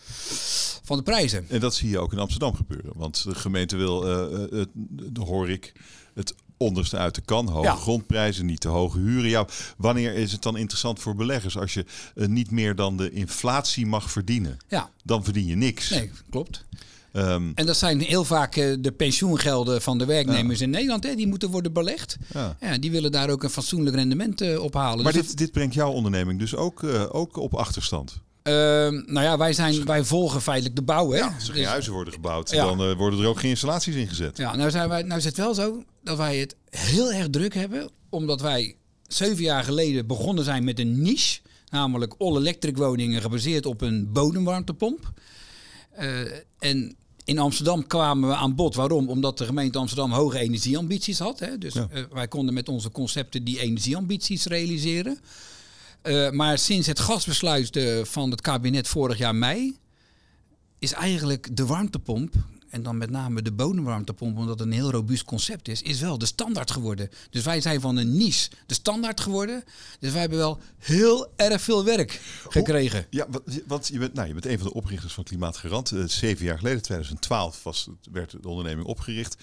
van 0.83 0.97
de 0.97 1.03
prijzen. 1.03 1.45
En 1.49 1.59
dat 1.59 1.75
zie 1.75 1.89
je 1.89 1.99
ook 1.99 2.11
in 2.11 2.19
Amsterdam 2.19 2.55
gebeuren. 2.55 2.91
Want 2.95 3.23
de 3.23 3.35
gemeente 3.35 3.75
wil, 3.75 3.99
de 4.01 5.21
hoor 5.25 5.49
ik, 5.49 5.73
het 6.17 6.33
onderste 6.57 6.97
uit 6.97 7.15
de 7.15 7.21
kan. 7.21 7.47
Hoge 7.49 7.65
Ja. 7.65 7.75
grondprijzen, 7.75 8.45
niet 8.45 8.59
te 8.59 8.67
hoge 8.67 8.97
huren. 8.99 9.29
Ja, 9.29 9.47
wanneer 9.77 10.13
is 10.13 10.31
het 10.31 10.41
dan 10.41 10.57
interessant 10.57 10.99
voor 10.99 11.15
beleggers? 11.15 11.57
Als 11.57 11.73
je 11.73 11.85
eh, 12.15 12.27
niet 12.27 12.51
meer 12.51 12.75
dan 12.75 12.97
de 12.97 13.11
inflatie 13.11 13.85
mag 13.85 14.11
verdienen, 14.11 14.57
Ja, 14.67 14.89
dan 15.03 15.23
verdien 15.23 15.45
je 15.45 15.55
niks. 15.55 15.89
nee, 15.89 16.11
klopt. 16.29 16.65
Ehm, 17.11 17.51
En 17.55 17.65
dat 17.65 17.77
zijn 17.77 17.99
heel 17.99 18.25
vaak 18.25 18.55
eh, 18.55 18.75
de 18.79 18.91
pensioengelden 18.91 19.81
van 19.81 19.97
de 19.97 20.05
werknemers 20.05 20.61
in 20.61 20.69
Nederland. 20.69 21.03
Hè, 21.03 21.15
die 21.15 21.27
moeten 21.27 21.49
worden 21.49 21.73
belegd. 21.73 22.17
ja. 22.33 22.57
Ja, 22.61 22.77
die 22.77 22.91
willen 22.91 23.11
daar 23.11 23.29
ook 23.29 23.43
een 23.43 23.49
fatsoenlijk 23.49 23.95
rendement 23.95 24.41
eh, 24.41 24.59
ophalen. 24.63 25.03
Maar 25.03 25.13
Dus 25.13 25.27
dit, 25.27 25.37
dit 25.37 25.51
brengt 25.51 25.73
jouw 25.73 25.91
onderneming 25.91 26.39
dus 26.39 26.55
ook, 26.55 26.83
ook 27.11 27.37
op 27.37 27.53
achterstand. 27.53 28.19
Ehm, 28.47 28.93
nou 29.13 29.25
ja, 29.25 29.37
wij, 29.37 29.53
zijn, 29.53 29.85
wij 29.85 30.03
volgen 30.03 30.41
feitelijk 30.41 30.75
de 30.75 30.81
bouw. 30.81 31.11
Hè? 31.11 31.21
Als 31.21 31.33
er 31.47 31.53
geen 31.53 31.61
Dus- 31.61 31.65
huizen 31.71 31.93
worden 31.93 32.13
gebouwd, 32.13 32.49
Ja. 32.49 32.65
dan 32.65 32.81
eh, 32.81 32.95
worden 32.95 33.19
er 33.19 33.27
ook 33.27 33.39
geen 33.39 33.49
installaties 33.49 33.95
ingezet. 33.95 34.37
Ja, 34.37 34.55
nou, 34.55 34.71
zijn 34.71 34.89
wij, 34.89 35.01
nou 35.01 35.17
is 35.19 35.25
het 35.25 35.37
wel 35.37 35.53
zo 35.53 35.83
dat 36.03 36.17
wij 36.17 36.37
het 36.37 36.55
heel 36.69 37.11
erg 37.11 37.29
druk 37.29 37.53
hebben. 37.53 37.89
Omdat 38.09 38.41
wij 38.41 38.75
zeven 39.07 39.43
jaar 39.43 39.63
geleden 39.63 40.07
begonnen 40.07 40.43
zijn 40.43 40.63
met 40.63 40.79
een 40.79 41.01
niche. 41.01 41.39
Namelijk 41.69 42.15
all-electric 42.17 42.77
woningen 42.77 43.21
gebaseerd 43.21 43.65
op 43.65 43.81
een 43.81 44.11
bodemwarmtepomp. 44.11 45.11
en 46.59 46.95
in 47.23 47.39
Amsterdam 47.39 47.87
kwamen 47.87 48.29
we 48.29 48.35
aan 48.35 48.55
bod. 48.55 48.75
Waarom? 48.75 49.09
Omdat 49.09 49.37
de 49.37 49.45
gemeente 49.45 49.77
Amsterdam 49.77 50.11
hoge 50.11 50.39
energieambities 50.39 51.19
had. 51.19 51.39
Hè? 51.39 51.57
Dus 51.57 51.73
wij 52.11 52.27
konden 52.27 52.53
met 52.53 52.69
onze 52.69 52.91
concepten 52.91 53.43
die 53.43 53.59
energieambities 53.59 54.45
realiseren. 54.45 55.19
Maar 56.31 56.57
sinds 56.57 56.87
het 56.87 56.99
gasbesluit 56.99 57.79
van 58.03 58.31
het 58.31 58.41
kabinet 58.41 58.87
vorig 58.87 59.17
jaar 59.17 59.35
mei 59.35 59.77
is 60.79 60.91
eigenlijk 60.91 61.55
de 61.55 61.65
warmtepomp 61.65 62.33
en 62.69 62.83
dan 62.83 62.97
met 62.97 63.09
name 63.09 63.41
de 63.41 63.51
bodemwarmtepomp, 63.51 64.37
omdat 64.37 64.59
het 64.59 64.67
een 64.67 64.73
heel 64.73 64.91
robuust 64.91 65.23
concept 65.23 65.67
is, 65.67 65.81
is 65.81 65.99
wel 65.99 66.17
de 66.17 66.25
standaard 66.25 66.71
geworden. 66.71 67.09
Dus 67.29 67.43
wij 67.43 67.61
zijn 67.61 67.81
van 67.81 67.97
een 67.97 68.17
niche 68.17 68.49
de 68.65 68.73
standaard 68.73 69.19
geworden. 69.19 69.63
Dus 69.99 70.11
wij 70.11 70.21
hebben 70.21 70.37
wel 70.37 70.59
heel 70.77 71.31
erg 71.35 71.61
veel 71.61 71.83
werk 71.83 72.21
gekregen. 72.49 73.05
ja, 73.09 73.27
want 73.67 73.87
je 73.87 73.99
bent, 73.99 74.13
nou, 74.13 74.27
je 74.27 74.33
bent 74.33 74.45
een 74.45 74.57
van 74.57 74.67
de 74.67 74.73
oprichters 74.73 75.13
van 75.13 75.23
Klimaatgarant. 75.23 75.91
Uh, 75.91 76.07
zeven 76.07 76.45
jaar 76.45 76.57
geleden, 76.57 76.81
2012, 76.81 77.63
was, 77.63 77.89
werd 78.11 78.31
de 78.31 78.47
onderneming 78.47 78.87
opgericht. 78.87 79.35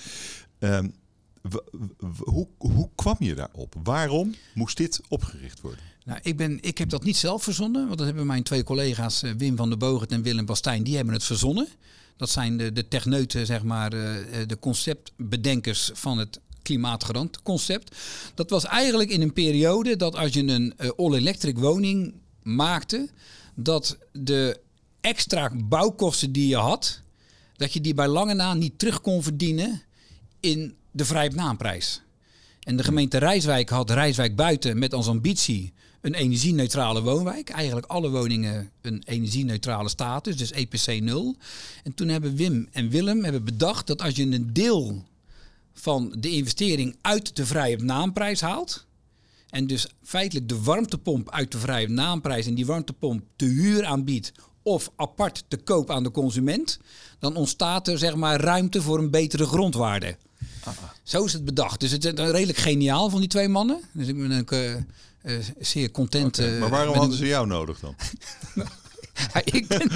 Um, 0.59 0.95
hoe, 2.19 2.49
hoe 2.59 2.89
kwam 2.95 3.17
je 3.19 3.35
daarop? 3.35 3.75
Waarom 3.83 4.35
moest 4.55 4.77
dit 4.77 5.01
opgericht 5.09 5.61
worden? 5.61 5.81
Nou, 6.05 6.19
ik, 6.23 6.37
ben, 6.37 6.59
ik 6.61 6.79
heb 6.79 6.89
dat 6.89 7.05
niet 7.05 7.17
zelf 7.17 7.43
verzonnen, 7.43 7.87
want 7.87 7.99
dat 7.99 8.07
hebben 8.07 8.27
mijn 8.27 8.43
twee 8.43 8.65
collega's 8.65 9.23
eh, 9.23 9.31
Wim 9.37 9.57
van 9.57 9.69
der 9.69 9.79
Bogert 9.79 10.13
en 10.13 10.23
Willem 10.23 10.47
Bastijn, 10.47 10.83
die 10.83 10.97
hebben 10.97 11.15
het 11.15 11.25
verzonnen. 11.25 11.69
Dat 12.17 12.31
zijn 12.31 12.57
de, 12.57 12.73
de 12.73 12.89
techneuten, 12.89 13.47
zeg 13.47 13.63
maar, 13.63 13.93
eh, 13.93 14.41
eh, 14.41 14.49
de 14.49 14.59
conceptbedenkers 14.59 15.91
van 15.95 16.19
het 16.19 16.41
klimaatgarant 16.63 17.43
concept. 17.43 17.97
Dat 18.35 18.51
was 18.51 18.65
eigenlijk 18.65 19.11
in 19.11 19.21
een 19.21 19.33
periode 19.33 19.97
dat 19.97 20.17
als 20.17 20.33
je 20.33 20.43
een 20.43 20.75
all-electric 20.97 21.59
woning 21.59 22.15
maakte, 22.43 23.09
dat 23.55 23.99
de 24.13 24.61
extra 25.01 25.51
bouwkosten 25.65 26.33
die 26.33 26.49
je 26.49 26.57
had, 26.57 27.01
dat 27.57 27.73
je 27.73 27.81
die 27.81 27.95
bij 27.95 28.09
lange 28.09 28.35
na 28.35 28.55
niet 28.55 28.79
terug 28.79 29.01
kon 29.01 29.23
verdienen 29.23 29.83
in 30.41 30.77
de 30.91 31.05
vrije 31.05 31.31
naamprijs. 31.31 32.03
En 32.61 32.77
de 32.77 32.85
gemeente 32.85 33.19
Rijswijk 33.19 33.69
had 33.69 33.91
Rijswijk 33.91 34.37
buiten 34.37 34.79
met 34.79 34.95
als 34.95 35.09
ambitie 35.09 35.73
een 36.05 36.15
energieneutrale 36.15 37.03
woonwijk. 37.03 37.51
Eigenlijk 37.51 37.87
alle 37.87 38.11
woningen 38.11 38.71
een 38.81 39.03
energieneutrale 39.07 39.89
status, 39.89 40.37
dus 40.37 40.51
EPC 40.51 41.01
0. 41.01 41.37
En 41.83 41.95
toen 41.95 42.09
hebben 42.09 42.37
Wim 42.37 42.69
en 42.73 42.89
Willem 42.89 43.25
hebben 43.25 43.45
bedacht 43.45 43.87
dat 43.87 44.03
als 44.03 44.17
je 44.17 44.23
een 44.23 44.53
deel 44.53 45.05
van 45.73 46.15
de 46.19 46.31
investering 46.31 46.97
uit 47.01 47.37
de 47.37 47.47
vrije 47.47 47.77
naamprijs 47.77 48.41
haalt, 48.41 48.87
en 49.51 49.67
dus 49.67 49.87
feitelijk 50.03 50.49
de 50.49 50.63
warmtepomp 50.63 51.31
uit 51.31 51.53
de 51.53 51.59
vrije 51.59 51.89
naamprijs 51.89 52.47
en 52.47 52.55
die 52.55 52.67
warmtepomp 52.67 53.25
te 53.37 53.45
huur 53.45 53.85
aanbiedt 53.85 54.33
of 54.63 54.91
apart 54.97 55.45
te 55.49 55.57
koop 55.57 55.91
aan 55.91 56.03
de 56.03 56.11
consument, 56.11 56.79
dan 57.19 57.37
ontstaat 57.37 57.89
er 57.89 57.99
zeg 57.99 58.15
maar 58.15 58.41
ruimte 58.41 58.83
voor 58.83 58.99
een 58.99 59.11
betere 59.11 59.47
grondwaarde. 59.47 60.17
Zo 61.03 61.25
is 61.25 61.33
het 61.33 61.45
bedacht. 61.45 61.81
Dus 61.81 61.91
het 61.91 62.05
is 62.05 62.13
redelijk 62.13 62.59
geniaal 62.59 63.11
van 63.11 63.21
die 63.21 63.29
twee 63.29 63.49
mannen. 63.49 63.81
Dus 63.93 64.09
ik 64.09 64.19
ben 64.19 64.41
ook 64.41 64.53
uh, 64.53 64.75
zeer 65.59 65.91
content. 65.91 66.39
Okay, 66.39 66.59
maar 66.59 66.69
waarom 66.69 66.97
hadden 66.97 67.17
ze 67.17 67.27
jou 67.27 67.47
nodig 67.47 67.81
dan? 67.81 67.95
ik, 69.45 69.69
ben, 69.69 69.91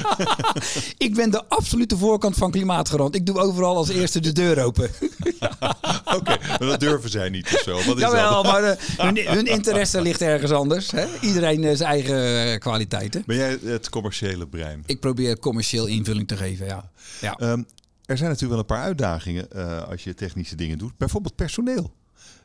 ik 1.07 1.15
ben 1.15 1.31
de 1.31 1.45
absolute 1.49 1.97
voorkant 1.97 2.37
van 2.37 2.51
klimaatgarant. 2.51 3.15
Ik 3.15 3.27
doe 3.27 3.39
overal 3.39 3.77
als 3.77 3.89
eerste 3.89 4.21
de 4.21 4.33
deur 4.33 4.65
open. 4.65 4.91
Oké, 6.17 6.37
maar 6.49 6.59
dat 6.59 6.81
durven 6.81 7.11
zij 7.11 7.29
niet 7.29 7.45
of 7.45 7.61
zo. 7.61 7.75
Wat 7.75 7.97
is 7.97 8.03
Jawel, 8.03 8.43
maar 8.43 8.79
hun, 8.97 9.19
hun, 9.27 9.47
interesse 9.47 10.01
ligt 10.01 10.21
ergens 10.21 10.53
anders. 10.53 10.91
Hè? 10.91 11.07
Iedereen 11.21 11.77
zijn 11.77 11.91
eigen 11.91 12.59
kwaliteiten. 12.59 13.23
Ben 13.27 13.37
jij 13.37 13.59
het 13.65 13.89
commerciële 13.89 14.47
brein? 14.47 14.83
Ik 14.87 15.01
probeer 15.01 15.39
commercieel 15.39 15.87
invulling 15.87 16.29
te 16.29 16.37
geven, 16.37 16.67
ja. 16.67 16.91
ja. 17.21 17.37
Um, 17.41 17.67
er 18.05 18.17
zijn 18.17 18.31
natuurlijk 18.31 18.51
wel 18.51 18.59
een 18.59 18.79
paar 18.79 18.87
uitdagingen 18.87 19.51
als 19.89 20.05
je 20.05 20.15
technische 20.15 20.57
dingen 20.57 20.79
doet. 20.79 20.97
Bijvoorbeeld 20.97 21.35
personeel. 21.35 21.93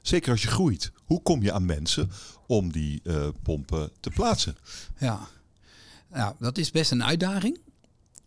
Zeker 0.03 0.31
als 0.31 0.41
je 0.41 0.47
groeit. 0.47 0.91
Hoe 1.05 1.21
kom 1.21 1.41
je 1.41 1.51
aan 1.51 1.65
mensen 1.65 2.11
om 2.47 2.71
die 2.71 2.99
uh, 3.03 3.27
pompen 3.43 3.91
te 3.99 4.09
plaatsen? 4.09 4.57
Ja, 4.99 5.27
nou, 6.11 6.35
dat 6.39 6.57
is 6.57 6.71
best 6.71 6.91
een 6.91 7.03
uitdaging. 7.03 7.59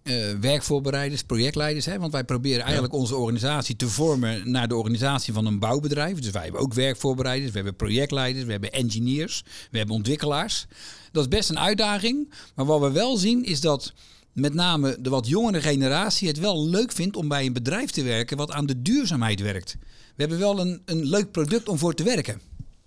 Uh, 0.02 0.32
werkvoorbereiders, 0.40 1.22
projectleiders. 1.22 1.86
Hè? 1.86 1.98
Want 1.98 2.12
wij 2.12 2.24
proberen 2.24 2.62
eigenlijk 2.62 2.94
onze 2.94 3.16
organisatie 3.16 3.76
te 3.76 3.88
vormen 3.88 4.50
naar 4.50 4.68
de 4.68 4.76
organisatie 4.76 5.32
van 5.32 5.46
een 5.46 5.58
bouwbedrijf. 5.58 6.18
Dus 6.18 6.30
wij 6.30 6.42
hebben 6.42 6.60
ook 6.60 6.74
werkvoorbereiders, 6.74 7.50
we 7.50 7.56
hebben 7.56 7.76
projectleiders, 7.76 8.44
we 8.44 8.52
hebben 8.52 8.72
engineers, 8.72 9.44
we 9.70 9.78
hebben 9.78 9.96
ontwikkelaars. 9.96 10.66
Dat 11.12 11.22
is 11.22 11.28
best 11.28 11.50
een 11.50 11.58
uitdaging. 11.58 12.32
Maar 12.54 12.66
wat 12.66 12.80
we 12.80 12.90
wel 12.90 13.16
zien 13.16 13.44
is 13.44 13.60
dat 13.60 13.92
met 14.36 14.54
name 14.54 14.96
de 15.00 15.10
wat 15.10 15.26
jongere 15.26 15.60
generatie 15.60 16.28
het 16.28 16.38
wel 16.38 16.66
leuk 16.66 16.92
vindt 16.92 17.16
om 17.16 17.28
bij 17.28 17.46
een 17.46 17.52
bedrijf 17.52 17.90
te 17.90 18.02
werken 18.02 18.36
wat 18.36 18.50
aan 18.50 18.66
de 18.66 18.82
duurzaamheid 18.82 19.40
werkt. 19.40 19.76
We 19.80 20.22
hebben 20.22 20.38
wel 20.38 20.58
een, 20.58 20.82
een 20.84 21.04
leuk 21.04 21.30
product 21.30 21.68
om 21.68 21.78
voor 21.78 21.94
te 21.94 22.02
werken. 22.02 22.40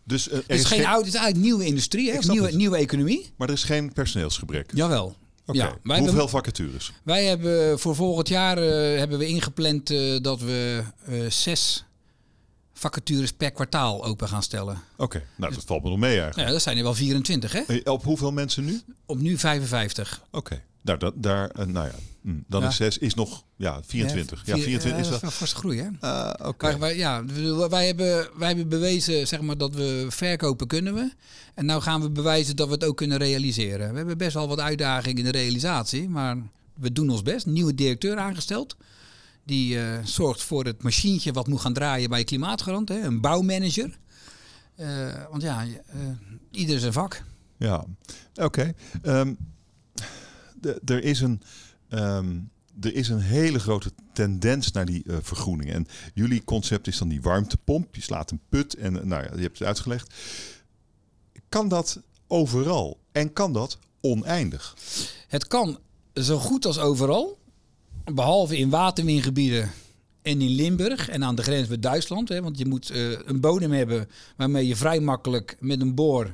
Dus 0.03 0.27
uh, 0.27 0.33
het 0.33 0.43
is, 0.47 0.65
geen 0.65 0.85
oud, 0.85 1.05
het 1.05 1.07
is 1.07 1.13
eigenlijk 1.13 1.45
nieuwe 1.45 1.65
industrie, 1.65 2.11
hè? 2.11 2.17
Nieuwe, 2.21 2.51
nieuwe 2.51 2.77
economie. 2.77 3.31
Maar 3.35 3.47
er 3.47 3.53
is 3.53 3.63
geen 3.63 3.93
personeelsgebrek. 3.93 4.71
Jawel. 4.73 5.15
Okay. 5.45 5.61
Ja, 5.61 5.77
wij 5.83 5.97
Hoeveel 5.97 6.05
hebben, 6.05 6.29
vacatures? 6.29 6.91
Wij 7.03 7.25
hebben 7.25 7.79
voor 7.79 7.95
volgend 7.95 8.27
jaar 8.27 8.57
uh, 8.57 8.97
hebben 8.97 9.17
we 9.17 9.27
ingepland 9.27 9.91
uh, 9.91 10.19
dat 10.21 10.41
we 10.41 10.83
zes 11.29 11.85
vacatures 12.73 13.31
per 13.31 13.51
kwartaal 13.51 14.05
open 14.05 14.27
gaan 14.27 14.43
stellen. 14.43 14.81
Oké, 14.97 15.23
nou 15.35 15.53
dat 15.53 15.63
valt 15.65 15.83
me 15.83 15.89
nog 15.89 15.99
mee 15.99 16.19
eigenlijk. 16.19 16.47
Ja, 16.47 16.53
dat 16.53 16.61
zijn 16.61 16.77
er 16.77 16.83
wel 16.83 16.93
24 16.93 17.51
hè? 17.51 17.79
Op 17.83 18.03
hoeveel 18.03 18.31
mensen 18.31 18.65
nu? 18.65 18.81
Op 19.05 19.17
nu 19.17 19.37
55. 19.37 20.21
Oké. 20.31 20.63
Nou, 20.81 20.99
dat, 20.99 21.13
daar, 21.15 21.51
uh, 21.59 21.65
nou 21.65 21.87
ja, 21.87 21.95
mm, 22.21 22.43
dan 22.47 22.63
is 22.63 22.75
6 22.75 22.97
is 22.97 23.13
nog 23.13 23.43
ja, 23.55 23.81
24. 23.85 24.45
Ja, 24.45 24.57
24 24.57 25.01
is 25.01 25.09
wel 25.09 25.19
een 25.21 25.31
forse 25.31 25.55
groei, 25.55 25.79
hè? 25.79 25.89
Uh, 26.01 26.47
Oké. 26.47 26.77
Wij, 26.77 26.97
ja, 26.97 27.25
wij 27.69 27.85
hebben, 27.85 28.29
wij 28.37 28.47
hebben 28.47 28.69
bewezen 28.69 29.27
zeg 29.27 29.41
maar, 29.41 29.57
dat 29.57 29.75
we 29.75 30.05
verkopen 30.09 30.67
kunnen 30.67 30.93
we. 30.93 31.11
En 31.53 31.65
nou 31.65 31.81
gaan 31.81 32.01
we 32.01 32.09
bewijzen 32.09 32.55
dat 32.55 32.67
we 32.67 32.73
het 32.73 32.83
ook 32.83 32.97
kunnen 32.97 33.17
realiseren. 33.17 33.91
We 33.91 33.97
hebben 33.97 34.17
best 34.17 34.33
wel 34.33 34.47
wat 34.47 34.59
uitdagingen 34.59 35.17
in 35.17 35.31
de 35.31 35.37
realisatie, 35.37 36.09
maar 36.09 36.37
we 36.73 36.91
doen 36.91 37.09
ons 37.09 37.21
best. 37.21 37.45
nieuwe 37.45 37.75
directeur 37.75 38.17
aangesteld. 38.17 38.77
Die 39.43 39.75
uh, 39.75 39.83
zorgt 40.03 40.43
voor 40.43 40.65
het 40.65 40.83
machientje 40.83 41.31
wat 41.31 41.47
moet 41.47 41.61
gaan 41.61 41.73
draaien 41.73 42.09
bij 42.09 42.23
Klimaatgarant. 42.23 42.89
Hè? 42.89 43.01
Een 43.01 43.21
bouwmanager. 43.21 43.97
Uh, 44.79 45.13
want 45.29 45.41
ja, 45.41 45.65
uh, 45.65 45.73
ieder 46.51 46.79
zijn 46.79 46.93
vak. 46.93 47.23
Ja, 47.57 47.85
oké. 48.33 48.43
Okay. 48.43 48.73
Um, 49.19 49.37
er 50.85 51.03
is 51.03 51.21
een. 51.21 51.41
Um, 51.89 52.49
er 52.81 52.95
is 52.95 53.09
een 53.09 53.19
hele 53.19 53.59
grote 53.59 53.91
tendens 54.13 54.71
naar 54.71 54.85
die 54.85 55.03
uh, 55.05 55.17
vergroening. 55.21 55.71
En 55.71 55.87
jullie 56.13 56.43
concept 56.43 56.87
is 56.87 56.97
dan 56.97 57.07
die 57.07 57.21
warmtepomp. 57.21 57.95
Je 57.95 58.01
slaat 58.01 58.31
een 58.31 58.39
put 58.49 58.75
en 58.75 58.93
nou 58.93 59.23
ja, 59.23 59.29
je 59.35 59.41
hebt 59.41 59.59
het 59.59 59.67
uitgelegd. 59.67 60.13
Kan 61.49 61.67
dat 61.67 62.01
overal? 62.27 62.99
En 63.11 63.33
kan 63.33 63.53
dat 63.53 63.77
oneindig? 64.01 64.75
Het 65.27 65.47
kan 65.47 65.79
zo 66.13 66.37
goed 66.37 66.65
als 66.65 66.79
overal. 66.79 67.37
Behalve 68.13 68.57
in 68.57 68.69
waterwingebieden 68.69 69.71
en 70.21 70.41
in 70.41 70.49
Limburg 70.49 71.09
en 71.09 71.23
aan 71.23 71.35
de 71.35 71.43
grens 71.43 71.67
met 71.67 71.81
Duitsland. 71.81 72.29
Hè, 72.29 72.41
want 72.41 72.57
je 72.57 72.65
moet 72.65 72.91
uh, 72.91 73.19
een 73.25 73.39
bodem 73.39 73.71
hebben 73.71 74.09
waarmee 74.37 74.67
je 74.67 74.75
vrij 74.75 74.99
makkelijk 74.99 75.57
met 75.59 75.81
een 75.81 75.95
boor 75.95 76.33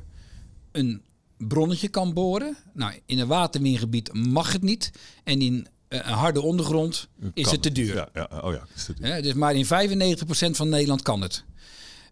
een 0.72 1.02
bronnetje 1.38 1.88
kan 1.88 2.14
boren. 2.14 2.58
Nou, 2.74 3.00
in 3.06 3.20
een 3.20 3.28
watermingebied 3.28 4.14
mag 4.14 4.52
het 4.52 4.62
niet. 4.62 4.92
En 5.24 5.42
in 5.42 5.68
uh, 5.90 6.00
een 6.04 6.14
harde 6.14 6.42
ondergrond 6.42 7.08
is 7.34 7.52
het 7.52 7.62
te 7.62 7.72
duur. 7.72 7.96
Ja, 7.96 8.10
ja, 8.14 8.42
oh 8.44 8.54
ja, 8.54 8.68
is 8.76 8.86
te 8.86 8.94
duur. 8.94 9.22
dus 9.22 9.34
maar 9.34 9.56
in 9.56 9.66
95% 9.66 9.70
van 10.52 10.70
Nederland 10.70 11.02
kan 11.02 11.22
het. 11.22 11.44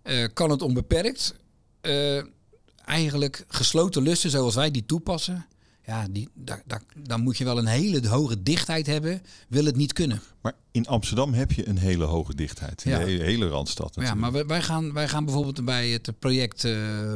Uh, 0.04 0.28
kan 0.34 0.50
het 0.50 0.62
onbeperkt. 0.62 1.36
Uh, 1.82 2.22
eigenlijk 2.86 3.46
gesloten 3.48 4.02
lussen 4.02 4.30
zoals 4.30 4.56
wij 4.56 4.72
die 4.72 4.86
toepassen. 4.86 5.46
Ja, 5.86 6.08
die, 6.10 6.30
daar, 6.34 6.64
daar, 6.66 6.82
dan 6.98 7.22
moet 7.22 7.38
je 7.38 7.44
wel 7.44 7.58
een 7.58 7.66
hele 7.66 8.08
hoge 8.08 8.44
dichtheid 8.44 8.86
hebben. 8.86 9.22
Wil 9.48 9.66
het 9.66 9.76
niet 9.76 9.94
kunnen. 9.94 10.22
Maar 10.42 10.54
in 10.72 10.88
Amsterdam 10.88 11.34
heb 11.34 11.52
je 11.52 11.68
een 11.68 11.78
hele 11.78 12.04
hoge 12.04 12.36
dichtheid. 12.36 12.86
In 12.86 12.92
ja. 12.92 12.98
de 12.98 13.04
hele, 13.04 13.24
hele 13.24 13.48
Randstad 13.48 13.96
natuurlijk. 13.96 14.16
Ja, 14.16 14.32
maar 14.32 14.48
wij, 14.48 14.62
gaan, 14.62 14.94
wij 14.94 15.08
gaan 15.08 15.26
bijvoorbeeld 15.26 15.66
bij 15.66 15.90
het 15.90 16.20
project 16.20 16.68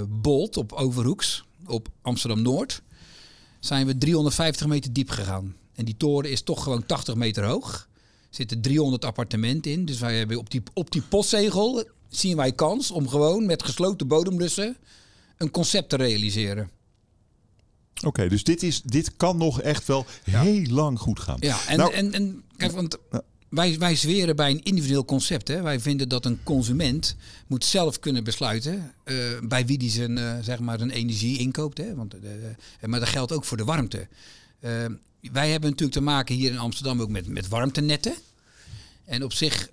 Bolt 0.08 0.58
op 0.58 0.72
Overhoeks 0.72 1.47
op 1.66 1.88
Amsterdam-Noord 2.02 2.82
zijn 3.60 3.86
we 3.86 3.98
350 3.98 4.68
meter 4.68 4.94
diep 4.94 5.10
gegaan. 5.10 5.56
En 5.74 5.86
die 5.86 5.98
toren 5.98 6.32
is 6.32 6.42
toch 6.42 6.64
gewoon 6.64 6.86
80 6.86 7.16
meter 7.16 7.46
hoog. 7.46 7.88
Er 8.30 8.36
zitten 8.36 8.62
300 8.62 9.06
appartementen 9.06 9.72
in. 9.72 9.86
Dus 9.86 10.00
wij 10.00 10.18
hebben 10.18 10.38
op 10.38 10.50
die, 10.50 10.62
op 10.74 10.92
die 10.92 11.02
postzegel 11.02 11.84
zien 12.10 12.38
wij 12.38 12.52
kans 12.52 12.92
om 12.92 13.08
gewoon 13.08 13.46
met 13.46 13.64
gesloten 13.64 14.08
bodemlussen 14.08 14.78
een 15.38 15.52
concept 15.52 15.90
te 15.90 15.96
realiseren. 15.96 16.70
Oké, 18.06 18.28
dus 18.30 18.44
dit, 18.44 18.64
is, 18.64 18.82
dit 18.82 19.16
kan 19.16 19.38
nog 19.38 19.62
echt 19.62 19.88
wel 19.88 20.06
heel 20.24 20.66
lang 20.66 21.00
goed 21.00 21.20
gaan. 21.20 21.38
Ja, 21.40 21.58
en, 21.68 21.78
nou, 21.78 21.94
en, 21.94 22.14
en 22.14 22.44
kijk, 22.58 22.72
want 22.72 22.98
wij, 23.50 23.80
wij 23.80 23.96
zweren 23.96 24.36
bij 24.36 24.52
een 24.52 24.64
individueel 24.64 25.06
concept. 25.06 25.48
Hè. 25.48 25.62
Wij 25.62 25.80
vinden 25.80 26.10
dat 26.10 26.26
een 26.26 26.44
consument 26.44 27.16
moet 27.48 27.66
zelf 27.66 28.00
kunnen 28.00 28.24
besluiten 28.24 28.94
uh, 29.06 29.16
bij 29.44 29.66
wie 29.66 29.78
die 29.78 29.90
zijn, 29.90 30.18
uh, 30.18 30.38
zeg 30.42 30.60
maar 30.60 30.82
een 30.82 30.90
energie 30.90 31.38
inkoopt. 31.38 31.78
Hè. 31.78 31.96
Want, 31.96 32.16
uh, 32.16 32.22
maar 32.86 33.00
dat 33.00 33.10
geldt 33.10 33.32
ook 33.32 33.46
voor 33.46 33.58
de 33.58 33.64
warmte. 33.64 34.08
wij 35.22 35.52
hebben 35.52 35.70
natuurlijk 35.70 35.98
te 35.98 36.02
maken 36.02 36.36
hier 36.36 36.52
in 36.52 36.58
Amsterdam 36.58 37.02
ook 37.02 37.10
met, 37.10 37.28
met 37.28 37.48
warmtenetten. 37.48 38.14
En 39.06 39.24
op 39.24 39.34
zich 39.34 39.70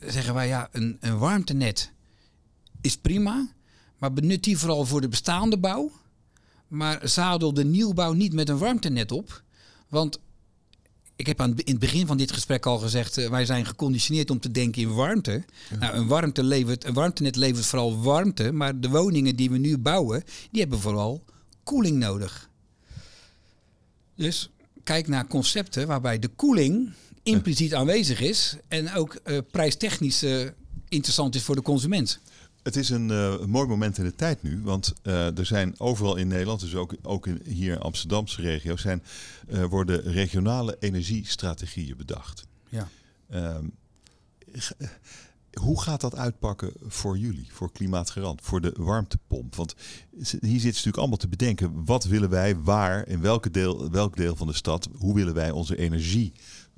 zeggen 0.00 0.34
wij, 0.34 0.46
ja, 0.46 0.68
een, 0.72 0.96
een 1.00 1.18
warmtenet 1.18 1.90
is 2.80 2.96
prima. 2.96 3.48
Maar 3.98 4.12
benut 4.12 4.44
die 4.44 4.58
vooral 4.58 4.86
voor 4.86 5.00
de 5.00 5.08
bestaande 5.08 5.58
bouw. 5.58 5.90
Maar 6.68 7.08
zadel 7.08 7.54
de 7.54 7.64
nieuwbouw 7.64 8.12
niet 8.12 8.32
met 8.32 8.48
een 8.48 8.58
warmtenet 8.58 9.12
op. 9.12 9.42
Want 9.88 10.18
ik 11.18 11.26
heb 11.26 11.40
aan, 11.40 11.50
in 11.50 11.72
het 11.72 11.78
begin 11.78 12.06
van 12.06 12.16
dit 12.16 12.32
gesprek 12.32 12.66
al 12.66 12.78
gezegd, 12.78 13.18
uh, 13.18 13.28
wij 13.28 13.44
zijn 13.44 13.66
geconditioneerd 13.66 14.30
om 14.30 14.40
te 14.40 14.50
denken 14.50 14.82
in 14.82 14.94
warmte. 14.94 15.44
Nou, 15.78 15.94
een, 15.94 16.06
warmte 16.06 16.42
levert, 16.42 16.84
een 16.84 16.94
warmtenet 16.94 17.36
levert 17.36 17.66
vooral 17.66 18.02
warmte, 18.02 18.52
maar 18.52 18.80
de 18.80 18.88
woningen 18.88 19.36
die 19.36 19.50
we 19.50 19.58
nu 19.58 19.78
bouwen, 19.78 20.24
die 20.50 20.60
hebben 20.60 20.80
vooral 20.80 21.24
koeling 21.62 21.98
nodig. 21.98 22.48
Dus 24.14 24.50
kijk 24.84 25.08
naar 25.08 25.26
concepten 25.26 25.86
waarbij 25.86 26.18
de 26.18 26.28
koeling 26.28 26.92
impliciet 27.22 27.74
aanwezig 27.74 28.20
is 28.20 28.56
en 28.68 28.92
ook 28.94 29.20
uh, 29.24 29.38
prijstechnisch 29.50 30.22
uh, 30.22 30.48
interessant 30.88 31.34
is 31.34 31.42
voor 31.42 31.54
de 31.54 31.62
consument. 31.62 32.20
Het 32.68 32.76
is 32.76 32.88
een, 32.88 33.08
uh, 33.08 33.34
een, 33.40 33.50
mooi 33.50 33.68
moment 33.68 33.98
in 33.98 34.04
de 34.04 34.14
tijd 34.14 34.42
nu, 34.42 34.60
want 34.62 34.92
uh, 35.02 35.38
er 35.38 35.46
zijn 35.46 35.80
overal 35.80 36.16
in 36.16 36.28
Nederland, 36.28 36.60
dus 36.60 36.74
ook, 36.74 36.94
ook 37.02 37.26
in, 37.26 37.40
hier 37.44 37.72
in 37.72 37.80
Amsterdamse 37.80 38.40
regio, 38.40 38.76
zijn, 38.76 39.02
uh, 39.48 39.64
worden 39.64 40.02
regionale 40.02 40.76
energiestrategieën 40.80 41.96
bedacht. 41.96 42.46
Ja. 42.68 42.88
Ehm, 43.30 43.64
hoe 45.52 45.82
gaat 45.82 46.00
dat 46.00 46.16
uitpakken 46.16 46.72
voor 46.86 47.18
jullie, 47.18 47.46
voor 47.50 47.72
Klimaatgarant, 47.72 48.40
voor 48.42 48.60
de 48.60 48.74
warmtepomp? 48.76 49.54
Want 49.54 49.74
hier 50.16 50.30
zit 50.40 50.50
het 50.50 50.62
natuurlijk 50.64 50.96
allemaal 50.96 51.16
te 51.16 51.28
bedenken, 51.28 51.84
wat 51.84 52.04
willen 52.04 52.30
wij, 52.30 52.56
waar, 52.56 53.06
in 53.06 53.20
welke 53.20 53.50
deel, 53.50 53.90
welk 53.90 54.16
deel 54.16 54.36
van 54.36 54.46
de 54.46 54.52
stad, 54.52 54.88
hoe 54.96 55.14
willen 55.14 55.34
wij 55.34 55.50
onze 55.50 55.76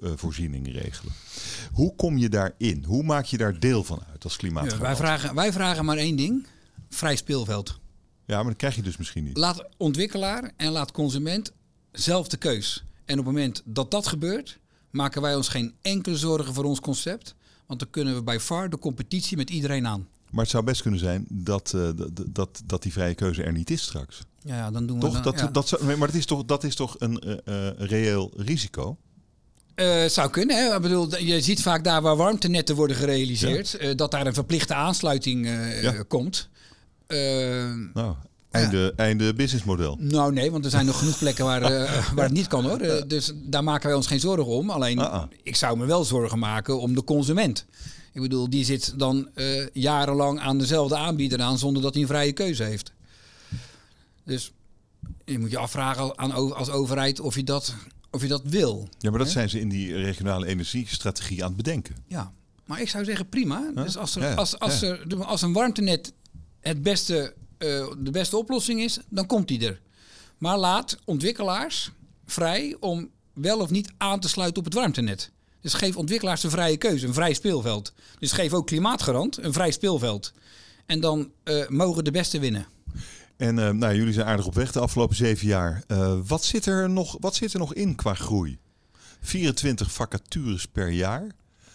energievoorziening 0.00 0.73
regelen? 0.73 1.12
Hoe 1.73 1.97
kom 1.97 2.16
je 2.16 2.28
daarin? 2.28 2.85
Hoe 2.87 3.02
maak 3.02 3.25
je 3.25 3.37
daar 3.37 3.61
deel 3.61 3.85
van 3.85 4.02
uit 4.11 4.25
als 4.25 4.37
klimaatgarant? 4.37 4.80
Ja, 4.83 4.87
wij, 4.87 4.97
vragen, 4.97 5.35
wij 5.35 5.52
vragen 5.52 5.85
maar 5.85 5.97
één 5.97 6.16
ding, 6.16 6.47
vrij 6.88 7.16
speelveld. 7.16 7.78
Ja, 8.25 8.37
maar 8.37 8.45
dat 8.45 8.57
krijg 8.57 8.75
je 8.75 8.83
dus 8.83 8.97
misschien 8.97 9.25
niet. 9.25 9.37
Laat 9.37 9.64
ontwikkelaar 9.76 10.52
en 10.57 10.71
laat 10.71 10.92
consument 10.92 11.52
zelf 11.92 12.28
de 12.28 12.37
keus. 12.37 12.85
En 13.04 13.19
op 13.19 13.25
het 13.25 13.35
moment 13.35 13.62
dat 13.64 13.90
dat 13.90 14.07
gebeurt, 14.07 14.59
maken 14.90 15.23
wij 15.23 15.35
ons 15.35 15.49
geen 15.49 15.75
enkele 15.83 16.16
zorgen 16.16 16.54
voor 16.54 16.64
ons 16.64 16.80
concept. 16.80 17.35
Want 17.66 17.83
dan 17.83 17.90
kunnen 17.90 18.14
we 18.14 18.23
bij 18.23 18.40
far 18.40 18.71
de 18.71 18.78
competitie 18.78 19.37
met 19.37 19.50
iedereen 19.50 19.87
aan. 19.87 20.09
Maar 20.30 20.42
het 20.42 20.50
zou 20.50 20.64
best 20.64 20.83
kunnen 20.83 21.00
zijn 21.00 21.26
dat, 21.28 21.73
uh, 21.76 21.90
dat, 21.97 22.11
dat, 22.26 22.62
dat 22.64 22.83
die 22.83 22.92
vrije 22.92 23.14
keuze 23.14 23.42
er 23.42 23.52
niet 23.52 23.71
is 23.71 23.83
straks. 23.83 24.23
Ja, 24.42 24.71
dan 24.71 24.87
doen 24.87 24.97
we 25.00 25.04
toch, 25.04 25.12
dan, 25.12 25.23
dat, 25.23 25.40
ja. 25.40 25.47
dat, 25.47 25.69
zou, 25.69 25.97
maar 25.97 26.07
dat 26.07 26.16
is 26.16 26.26
toch, 26.26 26.45
dat 26.45 26.64
is 26.64 26.75
toch 26.75 26.97
een 26.99 27.23
uh, 27.26 27.37
uh, 27.45 27.71
reëel 27.76 28.33
risico? 28.37 28.97
Uh, 29.80 30.04
zou 30.08 30.30
kunnen. 30.30 30.56
Hè? 30.56 30.75
Ik 30.75 30.82
bedoel, 30.82 31.16
je 31.16 31.40
ziet 31.40 31.62
vaak 31.62 31.84
daar 31.84 32.02
waar 32.02 32.16
warmtenetten 32.16 32.76
worden 32.76 32.96
gerealiseerd, 32.96 33.76
ja. 33.80 33.88
uh, 33.88 33.96
dat 33.96 34.10
daar 34.10 34.26
een 34.26 34.34
verplichte 34.34 34.75
aansluiting 34.75 35.46
uh, 35.46 35.82
ja. 35.82 36.04
komt. 36.08 36.49
nou, 37.08 38.14
einde, 38.50 38.78
ja. 38.78 39.04
einde 39.04 39.34
businessmodel. 39.34 39.96
Nou 40.00 40.32
nee, 40.32 40.50
want 40.50 40.64
er 40.64 40.70
zijn 40.70 40.87
nog 40.87 40.99
genoeg 40.99 41.18
plekken 41.18 41.44
waar, 41.44 41.60
waar 42.14 42.25
het 42.25 42.32
niet 42.32 42.46
kan 42.46 42.64
hoor. 42.64 43.04
dus 43.06 43.32
daar 43.34 43.64
maken 43.64 43.87
wij 43.87 43.96
ons 43.96 44.06
geen 44.06 44.20
zorgen 44.20 44.46
om. 44.46 44.70
Alleen, 44.70 44.99
Ah, 44.99 45.12
ah. 45.12 45.22
ik 45.42 45.56
zou 45.56 45.78
me 45.78 45.87
wel 45.87 46.04
zorgen 46.04 46.38
maken 46.38 46.80
om 46.80 46.94
de 46.94 47.04
consument. 47.04 47.66
Ik 48.12 48.20
bedoel, 48.20 48.50
die 48.50 48.64
zit 48.64 48.99
dan 48.99 49.28
jarenlang 49.72 50.40
aan 50.40 50.58
dezelfde 50.58 50.96
aanbieder 50.96 51.40
aan 51.40 51.58
zonder 51.58 51.82
dat 51.82 51.92
hij 51.92 52.02
een 52.02 52.08
vrije 52.08 52.32
keuze 52.32 52.62
heeft. 52.62 52.92
Dus 54.25 54.52
je 55.25 55.38
moet 55.38 55.50
je 55.50 55.58
afvragen 55.58 56.18
aan, 56.18 56.54
als 56.54 56.70
overheid 56.70 57.20
of 57.20 57.34
je 57.34 57.44
dat 57.44 57.75
of 58.10 58.22
je 58.22 58.28
dat 58.28 58.42
wil. 58.44 58.88
Ja, 58.98 59.10
maar 59.10 59.18
dat 59.18 59.26
hè? 59.26 59.32
zijn 59.32 59.50
ze 59.50 59.60
in 59.60 59.68
die 59.68 59.94
regionale 59.94 60.46
energiestrategie 60.46 61.42
aan 61.42 61.48
het 61.48 61.56
bedenken. 61.56 61.96
Ja, 62.06 62.32
maar 62.64 62.80
ik 62.80 62.88
zou 62.88 63.04
zeggen 63.04 63.28
prima. 63.28 63.70
Huh? 63.74 63.84
Dus 63.84 63.96
als, 63.96 64.16
er, 64.16 64.23
Ja, 64.23 64.34
als, 64.34 64.58
als, 64.58 64.80
ja. 64.80 64.99
er, 65.08 65.25
als 65.25 65.42
een 65.42 65.52
warmtenet 65.52 66.12
het 66.60 66.82
beste, 66.82 67.34
uh, 67.58 67.88
de 67.99 68.10
beste 68.10 68.36
oplossing 68.36 68.80
is, 68.80 68.99
dan 69.08 69.26
komt 69.26 69.49
die 69.49 69.66
er. 69.66 69.80
Maar 70.38 70.58
laat 70.58 70.99
ontwikkelaars 71.04 71.90
vrij 72.26 72.76
om 72.80 73.10
wel 73.32 73.58
of 73.58 73.70
niet 73.70 73.92
aan 73.96 74.20
te 74.20 74.28
sluiten 74.28 74.58
op 74.58 74.64
het 74.64 74.75
warmtenet. 74.75 75.30
Dus 75.60 75.75
geef 75.75 75.96
ontwikkelaars 75.96 76.42
een 76.42 76.50
vrije 76.50 76.76
keuze, 76.76 77.06
een 77.06 77.14
vrij 77.14 77.34
speelveld. 77.34 77.92
Dus 78.18 78.32
geef 78.32 78.52
ook 78.52 78.66
klimaatgarant 78.66 79.38
een 79.38 79.52
vrij 79.52 79.70
speelveld. 79.70 80.32
En 80.86 81.00
dan 81.00 81.30
uh, 81.44 81.68
mogen 81.68 82.04
de 82.04 82.10
beste 82.10 82.38
winnen. 82.38 82.66
En 83.40 83.56
uh, 83.56 83.70
nou, 83.70 83.94
jullie 83.94 84.12
zijn 84.12 84.26
aardig 84.26 84.46
op 84.46 84.54
weg 84.54 84.72
de 84.72 84.80
afgelopen 84.80 85.16
zeven 85.16 85.46
jaar. 85.46 85.82
Uh, 85.88 86.18
wat, 86.26 86.44
zit 86.44 86.66
er 86.66 86.90
nog, 86.90 87.16
wat 87.20 87.34
zit 87.34 87.52
er 87.52 87.58
nog 87.58 87.74
in 87.74 87.94
qua 87.94 88.14
groei? 88.14 88.58
24 89.20 89.92
vacatures 89.92 90.66
per 90.66 90.88
jaar. 90.90 91.26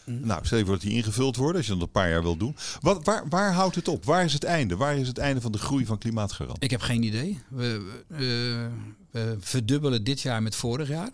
Mm. 0.05 0.19
Nou, 0.25 0.45
stel 0.45 0.57
je 0.57 0.63
voor 0.63 0.73
dat 0.73 0.83
die 0.83 0.93
ingevuld 0.93 1.35
worden, 1.35 1.55
als 1.55 1.65
je 1.65 1.73
dat 1.73 1.81
een 1.81 1.91
paar 1.91 2.09
jaar 2.09 2.21
wil 2.21 2.37
doen. 2.37 2.55
Wat, 2.81 3.05
waar, 3.05 3.29
waar 3.29 3.53
houdt 3.53 3.75
het 3.75 3.87
op? 3.87 4.05
Waar 4.05 4.23
is 4.23 4.33
het 4.33 4.43
einde? 4.43 4.75
Waar 4.75 4.97
is 4.97 5.07
het 5.07 5.17
einde 5.17 5.41
van 5.41 5.51
de 5.51 5.57
groei 5.57 5.85
van 5.85 5.97
Klimaatgarant? 5.97 6.63
Ik 6.63 6.71
heb 6.71 6.81
geen 6.81 7.03
idee. 7.03 7.41
We, 7.49 7.91
we, 8.07 8.69
we 9.11 9.35
verdubbelen 9.39 10.03
dit 10.03 10.21
jaar 10.21 10.43
met 10.43 10.55
vorig 10.55 10.87
jaar. 10.87 11.11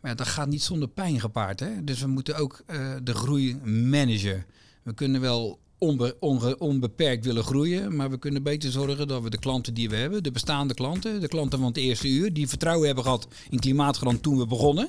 Maar 0.00 0.10
ja, 0.10 0.16
dat 0.16 0.28
gaat 0.28 0.48
niet 0.48 0.62
zonder 0.62 0.88
pijn 0.88 1.20
gepaard. 1.20 1.60
Hè? 1.60 1.84
Dus 1.84 2.00
we 2.00 2.06
moeten 2.06 2.36
ook 2.36 2.62
uh, 2.66 2.96
de 3.02 3.14
groei 3.14 3.56
managen. 3.64 4.44
We 4.82 4.94
kunnen 4.94 5.20
wel 5.20 5.58
onbe, 5.78 6.16
onge, 6.20 6.58
onbeperkt 6.58 7.24
willen 7.24 7.44
groeien. 7.44 7.96
Maar 7.96 8.10
we 8.10 8.18
kunnen 8.18 8.42
beter 8.42 8.70
zorgen 8.70 9.08
dat 9.08 9.22
we 9.22 9.30
de 9.30 9.38
klanten 9.38 9.74
die 9.74 9.88
we 9.88 9.96
hebben, 9.96 10.22
de 10.22 10.30
bestaande 10.30 10.74
klanten, 10.74 11.20
de 11.20 11.28
klanten 11.28 11.58
van 11.58 11.68
het 11.68 11.76
eerste 11.76 12.08
uur, 12.08 12.32
die 12.32 12.48
vertrouwen 12.48 12.86
hebben 12.86 13.04
gehad 13.04 13.28
in 13.50 13.58
Klimaatgarant 13.58 14.22
toen 14.22 14.38
we 14.38 14.46
begonnen, 14.46 14.88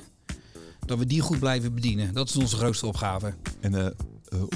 dat 0.86 0.98
we 0.98 1.06
die 1.06 1.20
goed 1.20 1.38
blijven 1.38 1.74
bedienen. 1.74 2.14
Dat 2.14 2.28
is 2.28 2.36
onze 2.36 2.56
grootste 2.56 2.86
opgave. 2.86 3.34
En 3.60 3.72
uh, 3.72 3.78
uh, 3.84 3.90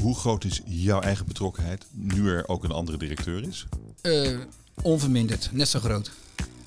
hoe 0.00 0.14
groot 0.14 0.44
is 0.44 0.60
jouw 0.64 1.00
eigen 1.00 1.26
betrokkenheid, 1.26 1.86
nu 1.90 2.28
er 2.28 2.48
ook 2.48 2.64
een 2.64 2.70
andere 2.72 2.98
directeur 2.98 3.42
is? 3.48 3.66
Uh, 4.02 4.38
onverminderd, 4.82 5.48
net 5.52 5.68
zo 5.68 5.78
groot. 5.80 6.10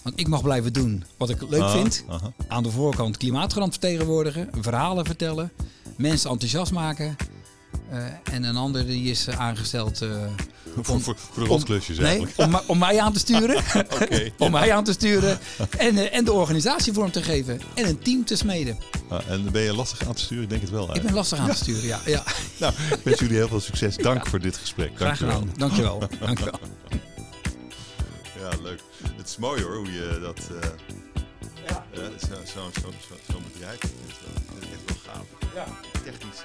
Want 0.02 0.20
ik 0.20 0.28
mag 0.28 0.42
blijven 0.42 0.74
doen 0.74 1.04
wat 1.18 1.30
ik 1.30 1.50
leuk 1.50 1.62
Ah, 1.62 1.72
vind. 1.72 2.04
aha. 2.08 2.32
Aan 2.48 2.64
de 2.64 2.72
voorkant 2.72 3.18
klimaatgarant 3.18 3.72
vertegenwoordigen, 3.72 4.50
verhalen 4.62 5.06
vertellen, 5.06 5.52
mensen 5.98 6.30
enthousiast 6.30 6.72
maken. 6.72 7.16
Uh, 7.92 8.06
en 8.34 8.44
een 8.44 8.56
ander 8.56 8.86
die 8.86 9.12
is 9.12 9.28
uh, 9.28 9.40
aangesteld 9.40 10.02
uh, 10.02 10.10
voor, 10.82 11.02
voor, 11.02 11.16
de 11.36 11.46
rotklusjes 11.46 11.98
nee, 11.98 12.08
eigenlijk. 12.08 12.38
om, 12.38 12.62
om, 12.66 12.78
mij 12.78 13.02
aan 13.02 13.14
te 13.14 13.20
sturen. 13.20 13.58
okay, 14.02 14.34
om 14.38 14.52
mij 14.52 14.74
aan 14.74 14.84
te 14.84 14.92
sturen. 14.92 15.40
En, 15.78 16.12
en 16.12 16.26
de 16.26 16.34
organisatie 16.34 16.94
vorm 16.94 17.12
te 17.12 17.24
geven. 17.24 17.62
En 17.74 17.88
een 17.88 18.00
team 18.00 18.26
te 18.26 18.36
smeden. 18.36 18.78
Ah, 19.10 19.30
en 19.30 19.52
ben 19.52 19.62
je 19.62 19.76
lastig 19.76 20.08
aan 20.08 20.14
te 20.14 20.22
sturen? 20.22 20.44
Ik 20.44 20.50
denk 20.50 20.62
het 20.62 20.72
wel. 20.72 20.96
Ik 20.96 21.02
ben 21.02 21.14
lastig 21.14 21.40
aan 21.40 21.46
ja. 21.46 21.52
te 21.52 21.58
sturen, 21.58 21.86
ja. 21.86 22.00
ja. 22.06 22.24
nou, 22.60 22.74
ik 22.74 23.00
wens 23.04 23.20
jullie 23.20 23.36
heel 23.36 23.48
veel 23.48 23.60
succes. 23.60 23.98
Dank 23.98 24.24
ja. 24.24 24.30
voor 24.30 24.40
dit 24.40 24.58
gesprek. 24.58 24.92
Graag 24.96 25.20
Dank 25.20 25.32
gedaan. 25.32 25.52
Dankjewel. 25.58 26.00
Dankjewel. 26.20 26.60
Ja, 28.40 28.50
leuk. 28.64 28.82
Het 29.18 29.28
is 29.28 29.38
mooi 29.38 29.64
hoor, 29.64 29.76
hoe 29.76 29.92
je 29.92 30.20
dat... 30.22 30.40
ja. 31.68 31.86
Zo'n 31.94 32.46
zo, 32.46 32.70
zo, 32.74 32.92
zo, 33.08 33.16
zo 33.32 33.40
bedrijf. 33.54 33.80
Dat 33.80 33.90
is 34.62 34.70
echt 34.70 34.82
wel 34.86 35.14
gaaf. 35.14 35.26
Ja. 35.56 35.66
Technisch. 36.04 36.44